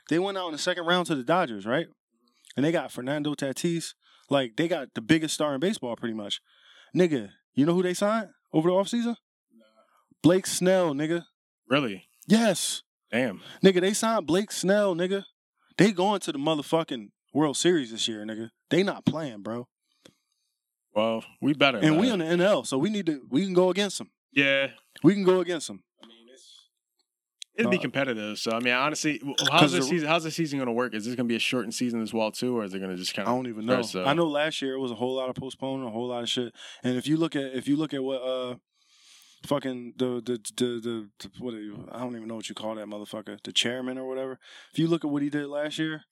[0.08, 1.86] They went out in the second round to the Dodgers, right?
[2.56, 3.94] And they got Fernando Tatis.
[4.30, 6.40] Like they got the biggest star in baseball, pretty much.
[6.96, 9.14] Nigga, you know who they signed over the offseason?
[10.24, 11.24] Blake Snell, nigga.
[11.68, 12.82] really, Yes.
[13.12, 13.42] damn.
[13.64, 15.22] Nigga, they signed Blake Snell, nigga.
[15.76, 18.50] They going to the motherfucking World Series this year, nigga.
[18.70, 19.68] They not playing, bro.
[20.98, 21.78] Well, we better.
[21.78, 22.20] and we man.
[22.22, 23.22] on the NL, so we need to.
[23.30, 24.10] We can go against them.
[24.32, 24.68] yeah.
[25.04, 25.84] We can go against them.
[27.54, 28.38] It'd be Uh, competitive.
[28.38, 30.08] So I mean, honestly, how's 'Cause the the- season?
[30.08, 30.94] How's the season going to work?
[30.94, 32.90] Is this going to be a shortened season as well too, or is it going
[32.92, 33.32] to just I kind of?
[33.32, 33.82] I don't even know.
[33.82, 36.22] so- I know last year it was a whole lot of postponing, a whole lot
[36.22, 36.52] of shit.
[36.84, 38.56] And if you look at if you look at what uh
[39.46, 42.54] fucking the the the, the, the what are you, I don't even know what you
[42.54, 44.38] call that motherfucker, the chairman or whatever.
[44.72, 46.02] If you look at what he did last year,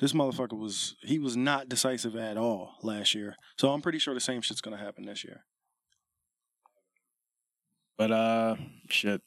[0.00, 3.36] this motherfucker was he was not decisive at all last year.
[3.58, 5.44] So I'm pretty sure the same shit's gonna happen this year.
[7.96, 8.56] But uh,
[8.88, 9.22] shit.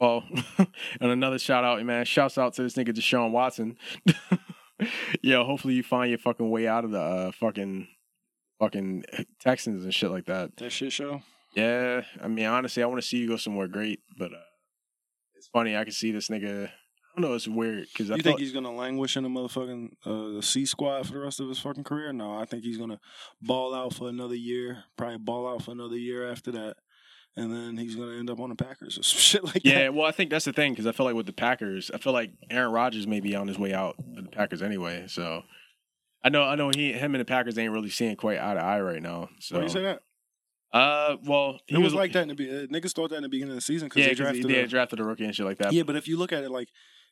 [0.00, 0.24] Well,
[0.58, 2.04] and another shout out, man.
[2.04, 3.76] Shouts out to this nigga Deshaun Watson.
[5.22, 7.86] Yo, hopefully you find your fucking way out of the uh, fucking
[8.58, 9.04] fucking
[9.40, 10.56] Texans and shit like that.
[10.56, 11.22] That shit show.
[11.54, 14.46] Yeah, I mean, honestly, I want to see you go somewhere great, but uh,
[15.36, 15.76] it's funny.
[15.76, 16.70] I can see this nigga.
[17.20, 17.36] I don't know.
[17.36, 20.64] It's weird because I You feel think he's gonna languish in the motherfucking uh, C
[20.64, 22.12] squad for the rest of his fucking career?
[22.12, 22.98] No, I think he's gonna
[23.42, 24.84] ball out for another year.
[24.96, 26.76] Probably ball out for another year after that,
[27.36, 29.80] and then he's gonna end up on the Packers or some shit like Yeah, that.
[29.82, 31.98] Yeah, well, I think that's the thing because I feel like with the Packers, I
[31.98, 35.04] feel like Aaron Rodgers may be on his way out of the Packers anyway.
[35.08, 35.42] So
[36.24, 38.60] I know, I know he, him, and the Packers ain't really seeing quite eye to
[38.60, 39.28] eye right now.
[39.40, 40.00] So, Why do you say that?
[40.72, 43.22] uh, well, he It was, like that in the be- uh, niggas thought that in
[43.24, 44.44] the beginning of the season because yeah, they drafted.
[44.48, 45.72] he, a- drafted a rookie and shit like that.
[45.72, 46.68] yeah, but if you look at it, like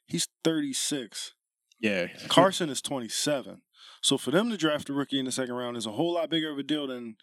[0.08, 1.34] he's thirty six.
[1.78, 2.08] yeah.
[2.28, 3.62] Carson is twenty seven.
[4.02, 6.30] So for them to draft a rookie in the second round is a whole lot
[6.30, 7.16] bigger of a deal than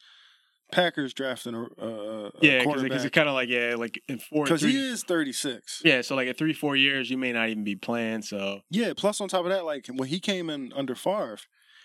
[0.71, 4.45] Packers drafting a, a, a yeah, because it's kind of like yeah, like in four,
[4.45, 5.81] Because he is thirty six.
[5.85, 6.01] yeah.
[6.01, 8.23] So like in three, four years, you may not even be playing.
[8.23, 11.37] So Yeah, plus on top of that, like when he came in under Favre,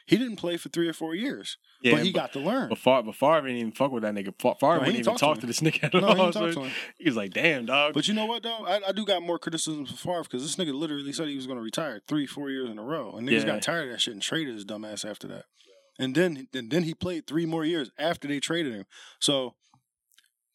[0.07, 2.69] he didn't play for three or four years, yeah, but he got to learn.
[2.69, 4.35] But Favre, but Favre didn't even fuck with that nigga.
[4.41, 6.25] Fa- Favre No, he wouldn't even talk to to this nigga at No, all.
[6.27, 6.73] ain't So talk to him.
[6.99, 8.65] he was like, "Damn, dog." But you know what though?
[8.67, 11.47] I, I do got more criticisms for Favre because this nigga literally said he was
[11.47, 13.47] going to retire three, four years in a row, and niggas Yeah.
[13.47, 15.45] got tired of that shit and traded his dumb ass after that.
[15.99, 18.87] And then, and then he played three more years after they traded him.
[19.19, 19.55] So,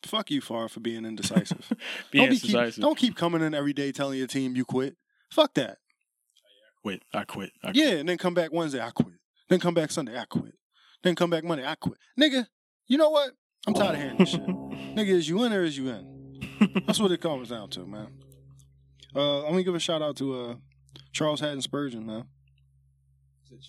[0.03, 1.71] fuck you, Favre, for being indecisive.
[2.11, 4.95] Being don't, be keep, don't keep coming in every day telling your team you quit.
[5.31, 5.77] Fuck that.
[6.81, 7.03] quit.
[7.13, 7.51] I quit.
[7.63, 7.75] I quit.
[7.75, 9.14] Yeah, and then come back Wednesday, I quit.
[9.49, 10.55] Then come back Sunday, I quit.
[11.03, 11.97] Then come back Monday, I quit.
[12.19, 12.47] Nigga,
[12.87, 13.31] you know what?
[13.67, 14.41] I'm tired of hearing this shit.
[14.47, 16.41] Nigga, is you in or is you in?
[16.85, 18.07] That's what it comes down to, man.
[19.15, 20.55] Uh, let me give a shout out to uh,
[21.11, 22.25] Charles Haddon Spurgeon, man.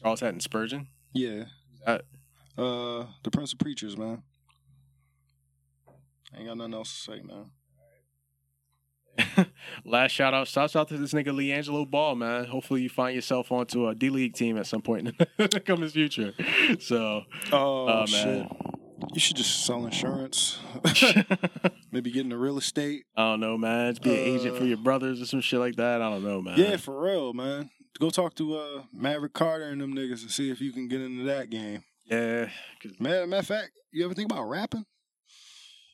[0.02, 0.88] Charles Haddon Spurgeon.
[1.12, 1.44] Yeah.
[1.84, 2.02] that?
[2.58, 4.22] Uh, the Prince of Preachers, man.
[6.36, 7.50] Ain't got nothing else to say, man.
[9.84, 12.44] Last shout out, shouts out to this nigga LiAngelo Ball, man.
[12.46, 15.88] Hopefully you find yourself onto a D League team at some point in the coming
[15.88, 16.34] future.
[16.80, 18.26] So, Oh, oh shit.
[18.26, 18.48] man,
[19.14, 20.58] You should just sell insurance.
[21.92, 23.04] Maybe get into real estate.
[23.16, 23.92] I don't know, man.
[23.92, 26.02] Just be an agent for Uh, your brothers or some shit like that.
[26.02, 26.58] I don't know, man.
[26.58, 27.70] Yeah, for real, man.
[27.98, 31.00] Go talk to uh, Maverick Carter and them niggas and see if you can get
[31.00, 31.82] into that game.
[32.04, 32.48] yeah.
[33.00, 34.84] Matter, matter of fact, you ever think about rapping?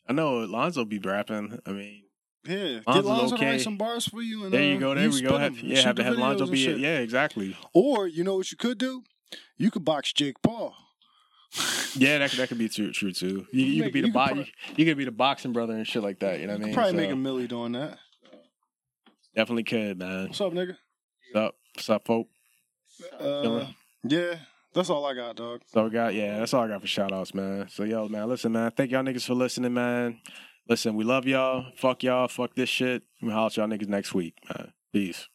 [0.08, 1.60] I know Lonzo be rapping.
[1.64, 2.02] I mean,
[2.44, 3.50] Yeah, get Lonzo's Lonzo to okay.
[3.52, 4.44] write some bars for you.
[4.44, 4.94] And, there you uh, go.
[4.94, 5.38] There we spit go.
[5.38, 6.56] Have, yeah, have Lonzo be.
[6.56, 6.78] shit.
[6.78, 7.56] Yeah, exactly.
[7.72, 9.04] Or you know what you could do?
[9.56, 10.74] You could box Jake Paul.
[11.94, 13.46] Yeah, that could, that could be true, true too.
[13.52, 15.12] You, you make- could be the you could bo- pro- you, you could be the
[15.12, 16.40] boxing brother and shit like that.
[16.40, 16.74] You know what I mean?
[16.74, 17.98] Probably So, make a millie doing that.
[19.36, 20.28] definitely could, man.
[20.28, 20.76] What's up, nigga?
[21.32, 21.54] What's up?
[21.74, 22.28] What's up, folk?
[23.20, 23.66] Uh,
[24.04, 24.34] yeah,
[24.74, 25.60] that's all I got, dog.
[25.66, 27.68] So we got yeah, that's all I got for shout outs, man.
[27.68, 30.18] So yo, man, listen, man, thank y'all niggas for listening, man.
[30.68, 31.66] Listen, we love y'all.
[31.76, 32.28] Fuck y'all.
[32.28, 33.02] Fuck this shit.
[33.20, 34.72] We holler at y'all niggas next week, man.
[34.92, 35.28] Peace.